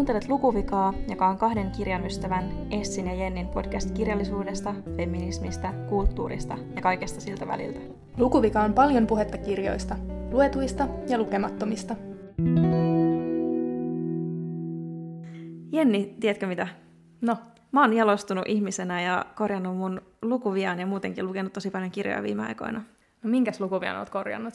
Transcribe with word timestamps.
Kuuntelet 0.00 0.28
Lukuvikaa, 0.28 0.94
joka 1.08 1.28
on 1.28 1.38
kahden 1.38 1.70
kirjan 1.70 2.06
ystävän 2.06 2.44
Essin 2.70 3.06
ja 3.06 3.14
Jennin 3.14 3.48
podcast 3.48 3.90
kirjallisuudesta, 3.90 4.74
feminismistä, 4.96 5.72
kulttuurista 5.88 6.58
ja 6.76 6.82
kaikesta 6.82 7.20
siltä 7.20 7.46
väliltä. 7.46 7.80
Lukuvika 8.16 8.60
on 8.60 8.74
paljon 8.74 9.06
puhetta 9.06 9.38
kirjoista, 9.38 9.96
luetuista 10.30 10.88
ja 11.08 11.18
lukemattomista. 11.18 11.96
Jenni, 15.72 16.16
tiedätkö 16.20 16.46
mitä? 16.46 16.68
No, 17.20 17.36
Mä 17.72 17.80
oon 17.80 17.92
jalostunut 17.92 18.44
ihmisenä 18.48 19.02
ja 19.02 19.24
korjannut 19.34 19.76
mun 19.76 20.02
lukuviaan 20.22 20.80
ja 20.80 20.86
muutenkin 20.86 21.26
lukenut 21.26 21.52
tosi 21.52 21.70
paljon 21.70 21.90
kirjoja 21.90 22.22
viime 22.22 22.46
aikoina. 22.46 22.82
no 23.22 23.30
minkäs 23.30 23.60
lukuvian 23.60 23.98
olet 23.98 24.10
korjannut? 24.10 24.54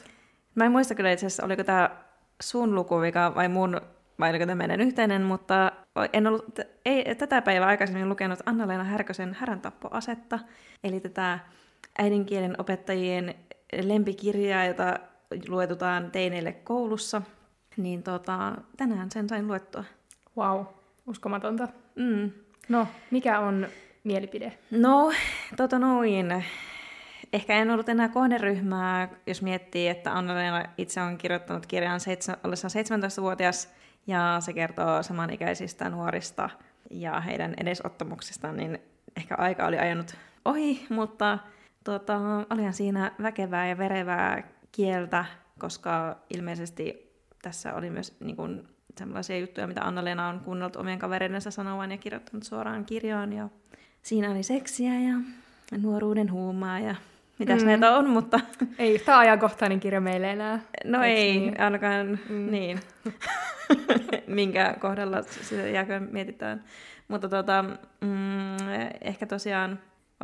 Mä 0.55 0.66
en 0.66 0.72
muista 0.72 0.96
kyllä 0.96 1.12
itse 1.12 1.26
asiassa, 1.26 1.46
oliko 1.46 1.64
tämä 1.64 1.90
sun 2.44 2.76
lukuvika 2.76 3.36
vai 3.36 3.50
mun, 3.50 3.82
vai 4.20 4.30
oliko 4.30 4.46
tämä 4.46 4.55
meidän 4.55 4.82
yhteinen, 4.82 5.22
mutta 5.22 5.72
en 6.14 6.28
ollut 6.28 6.54
t- 6.54 6.68
ei, 6.86 7.16
tätä 7.16 7.42
päivää 7.42 7.68
aikaisemmin 7.68 8.10
lukenut 8.10 8.40
Anna-Leena 8.46 8.84
Härkösen 8.84 9.34
Häräntappoasetta, 9.34 10.40
eli 10.84 11.00
tätä 11.00 11.40
äidinkielen 11.98 12.56
opettajien 12.58 13.36
lempikirjaa, 13.82 14.66
jota 14.66 15.00
luetutaan 15.48 16.12
teineille 16.12 16.52
koulussa. 16.52 17.22
Niin 17.78 18.04
tota, 18.04 18.56
tänään 18.78 19.12
sen 19.12 19.30
sain 19.30 19.48
luettua. 19.48 19.84
Wow, 20.38 20.66
uskomatonta. 21.08 21.68
Mm. 21.95 22.32
No, 22.70 22.88
mikä 23.12 23.40
on 23.40 23.68
mielipide? 24.04 24.58
No, 24.72 25.12
tota 25.58 25.80
noin. 25.80 26.45
Ehkä 27.34 27.54
en 27.54 27.72
ollut 27.72 27.90
enää 27.90 28.09
kohderyhmää, 28.09 29.09
jos 29.28 29.42
miettii, 29.42 29.88
että 29.88 30.14
Anna-Leena 30.14 30.66
itse 30.78 31.02
on 31.02 31.18
kirjoittanut 31.18 31.66
kirjan 31.66 32.00
seitsemän, 32.00 32.40
ollessaan 32.44 32.72
17-vuotias, 32.72 33.73
ja 34.08 34.38
se 34.39 34.53
kertoo 34.53 35.03
samanikäisistä 35.03 35.89
nuorista 35.89 36.50
ja 36.92 37.20
heidän 37.20 37.53
edesottamuksistaan, 37.58 38.58
niin 38.58 38.80
ehkä 39.17 39.36
aika 39.38 39.66
oli 39.66 39.78
ajanut 39.78 40.16
ohi, 40.45 40.86
mutta 40.89 41.39
tota, 41.84 42.20
olihan 42.50 42.73
siinä 42.73 43.11
väkevää 43.22 43.67
ja 43.67 43.78
verevää 43.78 44.44
kieltä, 44.72 45.26
koska 45.59 46.17
ilmeisesti 46.30 47.14
tässä 47.42 47.73
oli 47.73 47.89
myös 47.89 48.17
niin 48.20 48.36
kuin, 48.36 48.67
sellaisia 48.98 49.39
juttuja, 49.39 49.67
mitä 49.67 49.81
Anna-Leena 49.81 50.28
on 50.28 50.39
kuunnellut 50.39 50.76
omien 50.76 51.00
kavereidensa 51.00 51.52
sanovan 51.52 51.92
ja 51.92 51.98
kirjoittanut 51.98 52.44
suoraan 52.44 52.86
kirjaan. 52.86 53.33
Ja 53.33 53.50
siinä 54.02 54.31
oli 54.31 54.44
seksiä 54.44 54.94
ja 54.94 55.16
nuoruuden 55.78 56.31
huumaa 56.31 56.80
ja 56.80 56.95
mitäs 57.39 57.61
mm. 57.61 57.66
näitä 57.67 57.97
on, 57.97 58.09
mutta 58.09 58.39
Ei 58.80 58.94
yhtään 58.94 59.19
ajankohtainen 59.19 59.80
kirja 59.80 60.02
meille 60.02 60.31
enää. 60.31 60.59
no 60.83 61.03
Eiks 61.03 61.19
ei, 61.19 61.39
niin? 61.39 61.61
ainakaan 61.61 62.19
Mm. 62.30 62.52
niin, 62.52 62.80
minkä 64.27 64.75
kohdalla 64.80 65.22
sitä 65.22 65.67
jääkö 65.67 66.00
mietitään. 66.00 66.64
Mutta 67.08 67.30
tota, 67.30 67.66
mm, 68.02 68.69
ehkä 69.02 69.25
tosiaan 69.25 69.80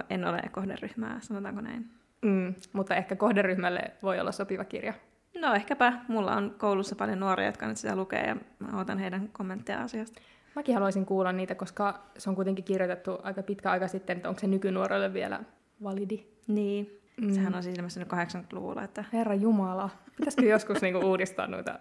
en 0.10 0.26
ole 0.26 0.42
kohderyhmää, 0.52 1.18
sanotaanko 1.22 1.62
näin. 1.62 1.86
Mm, 2.22 2.54
mutta 2.74 2.96
ehkä 2.96 3.16
kohderyhmälle 3.16 3.82
voi 4.04 4.20
olla 4.20 4.32
sopiva 4.32 4.64
kirja. 4.64 4.94
No 5.42 5.54
ehkäpä. 5.54 5.94
Mulla 6.08 6.36
on 6.36 6.56
koulussa 6.58 6.96
paljon 6.96 7.20
nuoria, 7.20 7.46
jotka 7.46 7.68
nyt 7.68 7.78
sitä 7.78 7.96
lukee 7.96 8.24
ja 8.28 8.36
mä 8.60 8.82
otan 8.82 9.00
heidän 9.00 9.30
kommentteja 9.32 9.82
asiasta. 9.82 10.22
Mäkin 10.56 10.74
haluaisin 10.74 11.06
kuulla 11.06 11.32
niitä, 11.32 11.56
koska 11.56 12.04
se 12.18 12.30
on 12.30 12.36
kuitenkin 12.36 12.66
kirjoitettu 12.66 13.20
aika 13.24 13.44
pitkä 13.44 13.72
aika 13.72 13.88
sitten, 13.88 14.18
että 14.18 14.30
onko 14.30 14.40
se 14.40 14.48
nykynuorelle 14.48 15.14
vielä 15.14 15.40
validi. 15.84 16.26
Niin. 16.48 17.01
Mm. 17.22 17.34
Sehän 17.34 17.56
on 17.56 17.64
siis 17.64 17.78
ilmestynyt 17.78 18.10
80-luvulla, 18.10 18.84
että 18.84 19.06
Herra 19.14 19.36
Jumala. 19.36 19.90
Pitäisikö 20.18 20.46
joskus 20.46 20.82
niinku 20.82 21.00
uudistaa 21.10 21.48
noita 21.48 21.80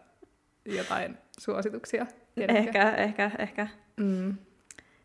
jotain 0.65 1.19
suosituksia? 1.41 2.07
Tiedätkö? 2.35 2.59
ehkä, 2.63 2.91
ehkä, 2.91 3.31
ehkä. 3.39 3.69
Mm. 3.97 4.35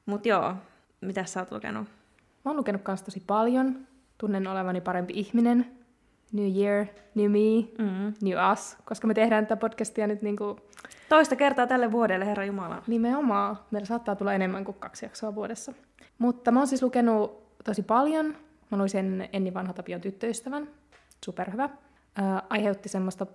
Mut 0.05 0.25
joo, 0.25 0.53
mitä 1.01 1.25
sä 1.25 1.39
oot 1.39 1.51
lukenut? 1.51 1.88
Mä 2.45 2.51
oon 2.51 2.57
lukenut 2.57 2.81
kanssa 2.81 3.05
tosi 3.05 3.23
paljon. 3.27 3.88
Tunnen 4.17 4.47
olevani 4.47 4.81
parempi 4.81 5.13
ihminen. 5.16 5.66
New 6.33 6.55
year, 6.57 6.85
new 7.16 7.31
me, 7.31 7.67
Mm. 7.83 8.13
new 8.21 8.51
us. 8.53 8.77
Koska 8.85 9.07
me 9.07 9.13
tehdään 9.13 9.45
tätä 9.45 9.59
podcastia 9.59 10.07
nyt 10.07 10.21
niinku 10.21 10.59
Toista 11.09 11.35
kertaa 11.35 11.67
tälle 11.67 11.91
vuodelle, 11.91 12.25
herra 12.25 12.45
Jumala. 12.45 12.83
nimenomaan. 12.88 13.59
Meillä 13.71 13.85
saattaa 13.85 14.16
tulla 14.16 14.33
enemmän 14.33 14.66
kuin 14.66 14.77
kaksi 14.79 15.05
jaksoa 15.05 15.35
vuodessa. 15.35 15.73
Mutta 16.17 16.51
mä 16.51 16.59
oon 16.59 16.67
siis 16.67 16.83
lukenut 16.83 17.45
tosi 17.63 17.81
paljon. 17.83 18.35
Mä 18.71 18.77
luin 18.77 18.89
sen 18.89 19.29
Enni 19.33 19.53
Vanha 19.53 19.73
Tapion 19.73 20.01
tyttöystävän. 20.01 20.69
Superhyvä. 21.25 21.69
Ää, 22.15 22.43
aiheutti 22.49 22.89
semmoista 22.89 23.27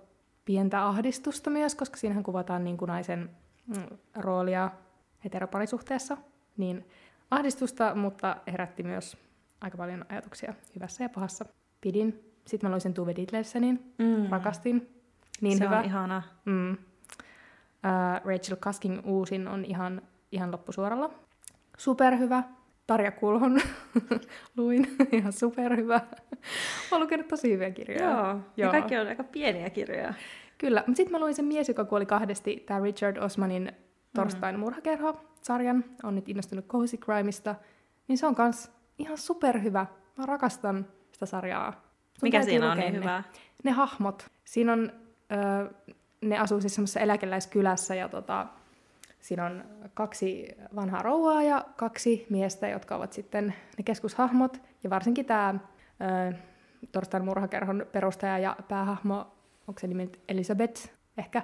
pientä 0.45 0.87
ahdistusta 0.87 1.49
myös, 1.49 1.75
koska 1.75 1.97
siinähän 1.97 2.23
kuvataan 2.23 2.63
niin 2.63 2.77
kuin 2.77 2.89
naisen 2.89 3.29
mm, 3.67 3.97
roolia 4.15 4.71
heteroparisuhteessa. 5.23 6.17
Niin 6.57 6.85
ahdistusta, 7.31 7.95
mutta 7.95 8.37
herätti 8.47 8.83
myös 8.83 9.17
aika 9.61 9.77
paljon 9.77 10.05
ajatuksia 10.09 10.53
hyvässä 10.75 11.03
ja 11.03 11.09
pahassa. 11.09 11.45
Pidin. 11.81 12.33
Sitten 12.47 12.67
mä 12.67 12.71
luin 12.71 12.81
sen 12.81 12.93
Tuve 12.93 13.15
Ditlevsenin. 13.15 13.93
Mm. 13.97 14.29
Rakastin. 14.29 15.01
Niin 15.41 15.57
se 15.57 15.65
hyvä. 15.65 15.79
on 15.79 15.85
ihana. 15.85 16.23
Mm. 16.45 16.71
Uh, 16.71 16.77
Rachel 18.25 18.57
Kaskin 18.59 19.01
uusin 19.05 19.47
on 19.47 19.65
ihan, 19.65 20.01
ihan 20.31 20.51
loppusuoralla. 20.51 21.09
Superhyvä. 21.77 22.43
Tarja 22.87 23.11
Kulhon 23.11 23.61
luin. 24.57 24.97
ihan 25.11 25.33
superhyvä. 25.33 25.93
Mä 25.97 26.01
oon 26.91 27.01
lukenut 27.01 27.27
tosi 27.27 27.51
hyviä 27.53 27.71
kirjoja. 27.71 28.09
Joo. 28.11 28.27
Ja 28.27 28.39
Joo. 28.57 28.71
kaikki 28.71 28.97
on 28.97 29.07
aika 29.07 29.23
pieniä 29.23 29.69
kirjoja. 29.69 30.13
Kyllä. 30.57 30.83
Mutta 30.87 30.97
sitten 30.97 31.11
mä 31.11 31.19
luin 31.19 31.33
sen 31.35 31.45
mies, 31.45 31.67
joka 31.67 31.85
kuoli 31.85 32.05
kahdesti, 32.05 32.63
tämä 32.65 32.79
Richard 32.79 33.17
Osmanin 33.17 33.71
Torstain 34.15 34.59
murhakerho-sarjan. 34.59 35.83
On 36.03 36.15
nyt 36.15 36.29
innostunut 36.29 36.67
Cozy 36.67 36.97
Crimeista. 36.97 37.55
Niin 38.07 38.17
se 38.17 38.27
on 38.27 38.35
kans 38.35 38.71
ihan 38.97 39.17
superhyvä. 39.17 39.85
Mä 40.17 40.25
rakastan 40.25 40.85
sitä 41.11 41.25
sarjaa. 41.25 41.71
Sun 41.71 41.81
Mikä 42.21 42.43
siinä 42.43 42.71
on 42.71 42.77
niin 42.77 42.93
hyvää? 42.95 43.23
ne 43.63 43.71
hahmot. 43.71 44.27
Siinä 44.45 44.73
on, 44.73 44.91
ö, 45.31 45.73
ne 46.21 46.37
asuu 46.39 46.61
siis 46.61 46.75
semmoisessa 46.75 46.99
eläkeläiskylässä 46.99 47.95
ja 47.95 48.09
tota, 48.09 48.47
siinä 49.21 49.45
on 49.45 49.63
kaksi 49.93 50.47
vanhaa 50.75 51.01
rouvaa 51.01 51.43
ja 51.43 51.65
kaksi 51.75 52.25
miestä, 52.29 52.67
jotka 52.67 52.95
ovat 52.95 53.13
sitten 53.13 53.45
ne 53.77 53.83
keskushahmot. 53.85 54.61
Ja 54.83 54.89
varsinkin 54.89 55.25
tämä 55.25 55.55
Torstain 56.91 57.25
murhakerhon 57.25 57.85
perustaja 57.91 58.37
ja 58.37 58.55
päähahmo, 58.67 59.27
onko 59.67 59.79
se 59.79 59.87
nimi 59.87 60.09
Elisabeth 60.29 60.89
ehkä, 61.17 61.41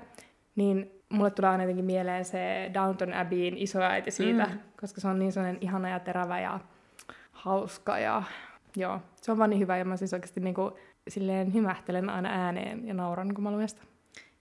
niin 0.55 0.91
mulle 1.09 1.31
tulee 1.31 1.51
aina 1.51 1.63
jotenkin 1.63 1.85
mieleen 1.85 2.25
se 2.25 2.71
Downton 2.73 3.13
Abbeyin 3.13 3.57
isoäiti 3.57 4.11
siitä, 4.11 4.45
Mm. 4.45 4.59
koska 4.81 5.01
se 5.01 5.07
on 5.07 5.19
niin 5.19 5.31
sellainen 5.31 5.61
ihana 5.61 5.89
ja 5.89 5.99
terävä 5.99 6.39
ja 6.39 6.59
hauska 7.31 7.99
ja 7.99 8.23
joo, 8.75 8.99
se 9.21 9.31
on 9.31 9.37
vaan 9.37 9.49
niin 9.49 9.59
hyvä 9.59 9.77
ja 9.77 9.85
mä 9.85 9.97
siis 9.97 10.13
oikeasti 10.13 10.39
niinku 10.39 10.77
silleen 11.07 11.53
hymähtelen 11.53 12.09
aina 12.09 12.29
ääneen 12.29 12.87
ja 12.87 12.93
nauran, 12.93 13.33
kun 13.33 13.43
mä 13.43 13.51
luen 13.51 13.69
sitä. 13.69 13.81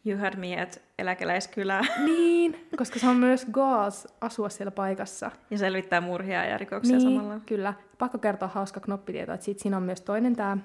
You 0.07 0.19
heard 0.19 0.37
me 0.37 0.61
at 0.61 0.83
eläkeläiskylää. 0.99 1.83
Niin, 2.05 2.67
koska 2.77 2.99
se 2.99 3.09
on 3.09 3.17
myös 3.17 3.47
Gauze 3.53 4.09
asua 4.21 4.49
siellä 4.49 4.71
paikassa. 4.71 5.31
Ja 5.51 5.59
selvittää 5.59 6.01
murhia 6.01 6.45
ja 6.45 6.59
rikoksia 6.59 6.97
niin, 6.97 7.17
samalla. 7.17 7.41
kyllä. 7.47 7.75
Pakko 7.99 8.19
kertoa 8.19 8.49
hauska 8.49 8.81
knoppitieto, 8.81 9.33
että 9.33 9.45
sit 9.45 9.59
siinä 9.59 9.77
on 9.77 9.83
myös 9.83 10.01
toinen 10.01 10.37
tämä 10.37 10.59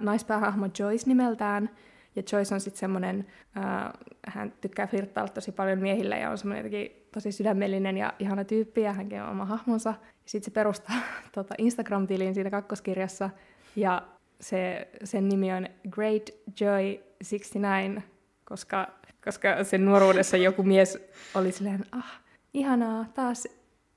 naispäähahmo 0.00 0.66
Joyce 0.78 1.06
nimeltään. 1.06 1.70
Ja 2.16 2.22
Joyce 2.32 2.54
on 2.54 2.60
sitten 2.60 2.80
semmoinen, 2.80 3.26
hän 4.26 4.52
tykkää 4.60 4.86
flirttailla 4.86 5.32
tosi 5.32 5.52
paljon 5.52 5.78
miehille 5.78 6.18
ja 6.18 6.30
on 6.30 6.38
semmoinen 6.38 6.64
jotenkin 6.64 7.06
tosi 7.12 7.32
sydämellinen 7.32 7.96
ja 7.96 8.12
ihana 8.18 8.44
tyyppi 8.44 8.82
ja 8.82 8.92
hänkin 8.92 9.22
on 9.22 9.28
oma 9.28 9.44
hahmonsa. 9.44 9.90
Ja 9.90 9.96
sitten 10.26 10.44
se 10.44 10.54
perustaa 10.54 10.96
tota 11.34 11.54
Instagram-tiliin 11.58 12.34
siinä 12.34 12.50
kakkoskirjassa 12.50 13.30
ja 13.76 14.02
se, 14.40 14.88
sen 15.04 15.28
nimi 15.28 15.52
on 15.52 15.66
Great 15.90 16.30
Joy 16.60 16.98
69, 17.18 18.02
koska, 18.48 18.86
koska 19.24 19.64
sen 19.64 19.84
nuoruudessa 19.84 20.36
joku 20.36 20.62
mies 20.62 20.98
oli 21.34 21.52
silleen, 21.52 21.84
ah, 21.92 22.20
ihanaa, 22.54 23.04
taas 23.14 23.48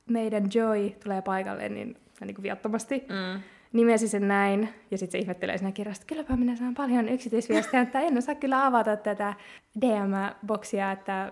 meidän 0.10 0.44
Joy 0.54 0.90
tulee 1.04 1.22
paikalle, 1.22 1.70
niin 1.70 1.98
niin 2.26 2.36
kuin 2.36 2.44
viattomasti 2.44 3.00
Mm. 3.10 3.42
nimesi 3.74 4.08
sen 4.08 4.28
näin. 4.28 4.70
Ja 4.92 4.98
sitten 4.98 5.12
se 5.12 5.18
ihmettelee 5.22 5.58
siinä 5.58 5.72
kirjassa, 5.72 6.02
että 6.02 6.10
kylläpä 6.10 6.36
minä 6.36 6.56
saan 6.56 6.74
paljon 6.74 7.10
yksityisviestiä, 7.10 7.82
että 7.82 8.00
en 8.00 8.18
osaa 8.18 8.36
kyllä 8.36 8.66
avata 8.66 8.98
tätä 8.98 9.34
DM-boksia, 9.80 10.92
että 10.92 11.32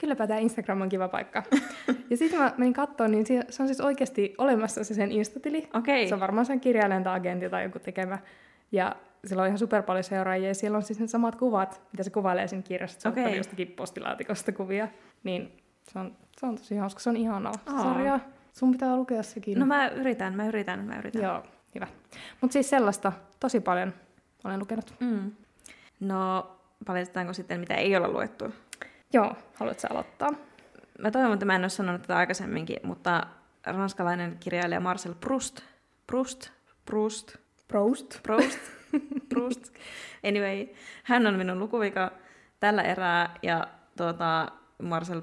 kylläpä 0.00 0.26
tämä 0.26 0.38
Instagram 0.40 0.80
on 0.80 0.88
kiva 0.88 1.08
paikka. 1.08 1.42
ja 2.10 2.16
sitten 2.16 2.38
mä 2.40 2.52
menin 2.56 2.72
katsoa, 2.72 3.08
niin 3.08 3.26
si- 3.26 3.40
se 3.50 3.62
on 3.62 3.68
siis 3.68 3.80
oikeasti 3.80 4.34
olemassa 4.38 4.84
se 4.84 4.94
sen 4.94 5.12
instatili. 5.12 5.68
Okei. 5.74 6.08
Se 6.08 6.14
on 6.14 6.20
varmaan 6.20 6.46
sen 6.46 6.60
kirjailijan 6.60 7.04
tai 7.04 7.16
agentti 7.16 7.48
tai 7.50 7.62
joku 7.62 7.78
tekemä. 7.78 8.18
Ja 8.72 8.96
sillä 9.26 9.42
on 9.42 9.46
ihan 9.46 9.58
super 9.58 9.82
paljon 9.82 10.04
seuraajia 10.04 10.48
ja 10.48 10.54
siellä 10.54 10.76
on 10.76 10.82
siis 10.82 11.00
ne 11.00 11.06
samat 11.06 11.36
kuvat, 11.36 11.82
mitä 11.92 12.02
se 12.02 12.10
kuvailee 12.10 12.48
siinä 12.48 12.62
kirjassa. 12.62 13.00
Se 13.00 13.08
on 13.08 13.12
Okei. 13.12 13.22
ottanut 13.22 13.36
jostakin 13.36 13.68
postilaatikosta 13.68 14.52
kuvia. 14.52 14.88
Niin 15.24 15.62
se 15.92 15.98
on, 15.98 16.16
se 16.40 16.46
on 16.46 16.56
tosi 16.56 16.76
hauska, 16.76 17.00
se 17.00 17.10
on 17.10 17.16
ihanaa. 17.16 17.52
Aa. 17.66 17.82
Sarja. 17.82 18.20
Sun 18.52 18.72
pitää 18.72 18.96
lukea 18.96 19.22
sekin. 19.22 19.58
No 19.58 19.66
mä 19.66 19.88
yritän, 19.88 20.34
mä 20.34 20.46
yritän, 20.46 20.84
mä 20.84 20.98
yritän. 20.98 21.22
Joo, 21.22 21.42
hyvä. 21.74 21.86
Mutta 22.40 22.52
siis 22.52 22.70
sellaista 22.70 23.12
tosi 23.40 23.60
paljon 23.60 23.92
olen 24.44 24.60
lukenut. 24.60 24.94
Mm. 25.00 25.32
No, 26.00 26.50
paljastetaanko 26.86 27.32
sitten, 27.32 27.60
mitä 27.60 27.74
ei 27.74 27.96
ole 27.96 28.08
luettu? 28.08 28.54
Joo, 29.12 29.36
haluatko 29.54 29.86
aloittaa? 29.90 30.30
mä 30.98 31.10
toivon, 31.10 31.32
että 31.32 31.46
mä 31.46 31.54
en 31.54 31.60
ole 31.60 31.68
sanonut 31.68 32.02
tätä 32.02 32.16
aikaisemminkin, 32.16 32.76
mutta 32.82 33.26
ranskalainen 33.66 34.36
kirjailija 34.40 34.80
Marcel 34.80 35.14
Proust, 35.14 35.60
Proust, 36.06 36.50
Proust, 36.84 37.36
Proust. 37.68 38.22
Proust, 38.22 38.58
Proust. 39.28 39.74
Anyway, 40.28 40.66
hän 41.02 41.26
on 41.26 41.34
minun 41.34 41.58
lukuvika 41.58 42.12
tällä 42.60 42.82
erää 42.82 43.34
ja 43.42 43.66
tuota, 43.96 44.52
Marcel 44.82 45.22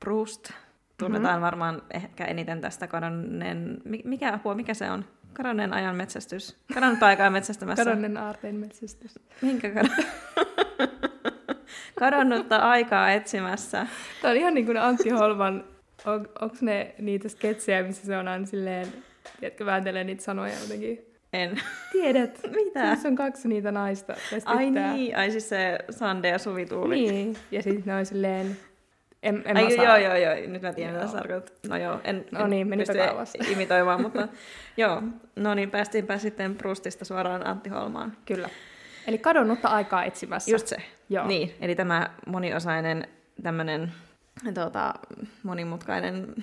Proust 0.00 0.50
tunnetaan 0.98 1.34
mm-hmm. 1.34 1.44
varmaan 1.44 1.82
ehkä 1.94 2.24
eniten 2.24 2.60
tästä 2.60 2.86
kadonneen, 2.86 3.78
mikä 4.04 4.34
apua, 4.34 4.54
mikä 4.54 4.74
se 4.74 4.90
on? 4.90 5.04
Kadonneen 5.32 5.72
ajan 5.72 5.96
metsästys. 5.96 6.56
Kadonnut 6.74 7.02
aikaa 7.02 7.30
metsästämässä. 7.30 7.84
Kadonneen 7.84 8.16
aarteen 8.16 8.54
metsästys. 8.54 9.18
Minkä 9.42 9.70
kadonnut? 9.70 10.06
Kadonnutta 11.98 12.56
aikaa 12.56 13.12
etsimässä. 13.12 13.86
Tämä 14.22 14.32
on 14.32 14.36
ihan 14.36 14.54
niin 14.54 14.66
kuin 14.66 14.78
Antti 14.78 15.10
Holman, 15.10 15.64
on, 16.04 16.28
onko 16.40 16.56
ne 16.60 16.94
niitä 16.98 17.28
sketsejä, 17.28 17.82
missä 17.82 18.06
se 18.06 18.16
on 18.16 18.28
aina 18.28 18.46
silleen, 18.46 18.86
tiedätkö, 19.40 19.66
vääntelee 19.66 20.04
niitä 20.04 20.22
sanoja 20.22 20.54
jotenkin 20.62 21.09
en. 21.32 21.60
Tiedät. 21.92 22.40
Mitä? 22.64 22.96
Se 22.96 23.08
on 23.08 23.16
kaksi 23.16 23.48
niitä 23.48 23.72
naista. 23.72 24.14
Ai 24.44 24.66
tyttää. 24.66 24.92
niin, 24.92 25.16
ai 25.16 25.30
siis 25.30 25.48
se 25.48 25.78
Sande 25.90 26.28
ja 26.28 26.38
Suvi 26.38 26.66
Tuuli. 26.66 26.94
Niin, 26.94 27.36
ja 27.50 27.62
sitten 27.62 27.82
ne 27.86 27.94
on 27.94 28.06
silleen... 28.06 28.56
En, 29.22 29.42
en 29.44 29.56
ai, 29.56 29.76
joo, 29.76 29.96
joo, 29.96 30.16
joo, 30.16 30.34
nyt 30.46 30.62
mä 30.62 30.72
tiedän, 30.72 30.94
mitä 30.94 31.06
sä 31.06 31.16
tarkoitat. 31.16 31.52
No 31.68 31.76
joo, 31.76 32.00
en, 32.04 32.24
no 32.30 32.46
niin, 32.46 32.72
en 32.72 32.78
pysty 32.78 33.52
imitoimaan, 33.52 34.02
mutta 34.02 34.28
joo. 34.76 35.02
No 35.36 35.54
niin, 35.54 35.70
päästiinpä 35.70 36.18
sitten 36.18 36.56
Prustista 36.56 37.04
suoraan 37.04 37.46
Antti 37.46 37.70
Holmaan. 37.70 38.16
Kyllä. 38.26 38.48
Eli 39.06 39.18
kadonnutta 39.18 39.68
aikaa 39.68 40.04
etsimässä. 40.04 40.50
Just 40.50 40.66
se. 40.66 40.76
Joo. 41.08 41.26
Niin, 41.26 41.54
eli 41.60 41.74
tämä 41.74 42.10
moniosainen 42.26 43.08
tämmöinen 43.42 43.92
tuota, 44.54 44.94
monimutkainen 45.42 46.34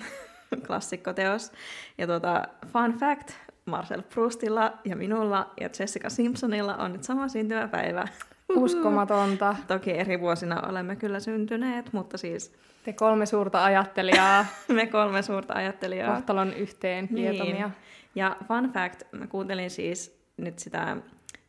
klassikkoteos. 0.66 1.52
Ja 1.98 2.06
tuota, 2.06 2.48
fun 2.72 2.98
fact, 2.98 3.30
Marcel 3.68 4.02
Proustilla 4.02 4.72
ja 4.84 4.96
minulla 4.96 5.50
ja 5.60 5.68
Jessica 5.80 6.10
Simpsonilla 6.10 6.76
on 6.76 6.92
nyt 6.92 7.04
sama 7.04 7.28
syntymäpäivä. 7.28 8.04
Uskomatonta. 8.56 9.56
Toki 9.66 9.90
eri 9.90 10.20
vuosina 10.20 10.60
olemme 10.60 10.96
kyllä 10.96 11.20
syntyneet, 11.20 11.92
mutta 11.92 12.18
siis... 12.18 12.52
Te 12.84 12.92
kolme 12.92 13.26
suurta 13.26 13.64
ajattelijaa. 13.64 14.46
Me 14.68 14.86
kolme 14.86 15.22
suurta 15.22 15.54
ajattelijaa. 15.54 16.14
Kohtalon 16.14 16.52
yhteen 16.52 17.08
kietomia. 17.08 17.66
Niin. 17.66 17.76
Ja 18.14 18.36
fun 18.48 18.72
fact, 18.72 19.02
mä 19.12 19.26
kuuntelin 19.26 19.70
siis 19.70 20.20
nyt 20.36 20.58
sitä 20.58 20.96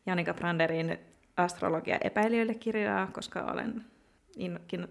Janika 0.06 0.34
Branderin 0.34 0.98
astrologia 1.36 1.98
epäilijöille 2.04 2.54
kirjaa, 2.54 3.06
koska 3.06 3.44
olen 3.44 3.84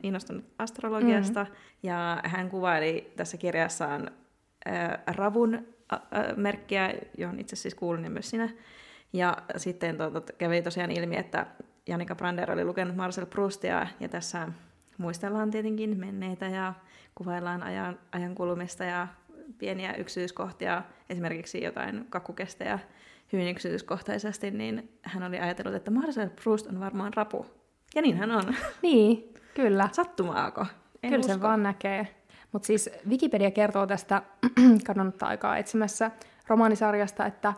innostunut 0.03 0.45
astrologiasta. 0.57 1.43
Mm-hmm. 1.43 1.55
Ja 1.83 2.21
hän 2.23 2.49
kuvaili 2.49 3.13
tässä 3.15 3.37
kirjassaan 3.37 4.11
äh, 4.67 5.15
Ravun 5.15 5.67
merkkiä, 6.35 6.93
johon 7.17 7.39
itse 7.39 7.55
siis 7.55 7.75
kuulin 7.75 8.11
myös 8.11 8.29
sinä. 8.29 8.49
Ja 9.13 9.37
sitten 9.57 9.97
tuota, 9.97 10.33
kävi 10.37 10.61
tosiaan 10.61 10.91
ilmi, 10.91 11.17
että 11.17 11.45
Janika 11.87 12.15
Brander 12.15 12.51
oli 12.51 12.65
lukenut 12.65 12.95
Marcel 12.95 13.25
Proustia, 13.25 13.87
ja 13.99 14.09
tässä 14.09 14.47
muistellaan 14.97 15.51
tietenkin 15.51 15.99
menneitä 15.99 16.45
ja 16.45 16.73
kuvaillaan 17.15 17.63
ajan, 17.63 17.99
ajan 18.11 18.35
kulumista 18.35 18.83
ja 18.83 19.07
pieniä 19.57 19.93
yksityiskohtia, 19.93 20.83
esimerkiksi 21.09 21.63
jotain 21.63 22.05
kakkukestejä 22.09 22.79
hyvin 23.33 23.47
yksityiskohtaisesti, 23.47 24.51
niin 24.51 24.89
hän 25.01 25.23
oli 25.23 25.39
ajatellut, 25.39 25.75
että 25.75 25.91
Marcel 25.91 26.29
Proust 26.43 26.67
on 26.67 26.79
varmaan 26.79 27.13
rapu. 27.13 27.45
Ja 27.95 28.01
niin 28.01 28.17
hän 28.17 28.31
on. 28.31 28.55
Niin, 28.81 29.33
kyllä. 29.53 29.89
Sattumaako? 29.91 30.61
En 31.03 31.09
kyllä 31.09 31.19
usko. 31.19 31.33
se 31.33 31.41
vaan 31.41 31.63
näkee. 31.63 32.18
Mutta 32.51 32.65
siis 32.65 32.89
Wikipedia 33.09 33.51
kertoo 33.51 33.87
tästä 33.87 34.21
kadonnutta 34.87 35.25
aikaa 35.25 35.57
etsimässä 35.57 36.11
romaanisarjasta, 36.47 37.25
että 37.25 37.53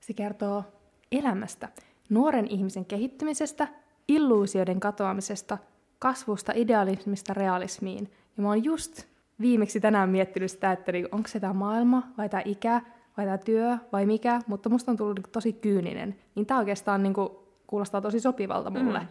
se 0.00 0.12
kertoo 0.12 0.64
elämästä, 1.12 1.68
nuoren 2.10 2.46
ihmisen 2.50 2.84
kehittymisestä, 2.84 3.68
illuusioiden 4.08 4.80
katoamisesta, 4.80 5.58
kasvusta 5.98 6.52
idealismista 6.56 7.34
realismiin. 7.34 8.12
Ja 8.36 8.42
mä 8.42 8.48
oon 8.48 8.64
just 8.64 9.02
viimeksi 9.40 9.80
tänään 9.80 10.10
miettinyt 10.10 10.50
sitä, 10.50 10.72
että 10.72 10.92
niinku, 10.92 11.16
onko 11.16 11.28
se 11.28 11.40
tämä 11.40 11.52
maailma 11.52 12.02
vai 12.18 12.28
tämä 12.28 12.42
ikä 12.44 12.80
vai 13.16 13.24
tämä 13.24 13.38
työ 13.38 13.78
vai 13.92 14.06
mikä, 14.06 14.40
mutta 14.46 14.68
musta 14.68 14.90
on 14.90 14.96
tullut 14.96 15.16
niinku 15.16 15.30
tosi 15.30 15.52
kyyninen. 15.52 16.16
Niin 16.34 16.46
tämä 16.46 16.60
oikeastaan 16.60 17.02
niinku 17.02 17.48
kuulostaa 17.66 18.00
tosi 18.00 18.20
sopivalta 18.20 18.70
mulle, 18.70 18.98
mm. 18.98 19.06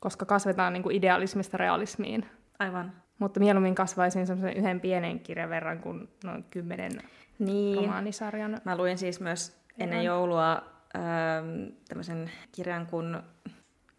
koska 0.00 0.24
kasvetaan 0.24 0.72
niinku 0.72 0.90
idealismista 0.90 1.56
realismiin. 1.56 2.26
Aivan. 2.58 2.92
Mutta 3.18 3.40
mieluummin 3.40 3.74
kasvaisin 3.74 4.26
semmoisen 4.26 4.56
yhden 4.56 4.80
pienen 4.80 5.20
kirjan 5.20 5.50
verran 5.50 5.78
kuin 5.80 6.08
noin 6.24 6.44
kymmenen 6.44 6.92
niin. 7.38 7.76
romaanisarjan. 7.76 8.60
Mä 8.64 8.76
luin 8.76 8.98
siis 8.98 9.20
myös 9.20 9.56
ennen 9.78 10.04
joulua 10.04 10.62
ähm, 10.96 11.72
tämmöisen 11.88 12.30
kirjan 12.52 12.86
kuin, 12.86 13.16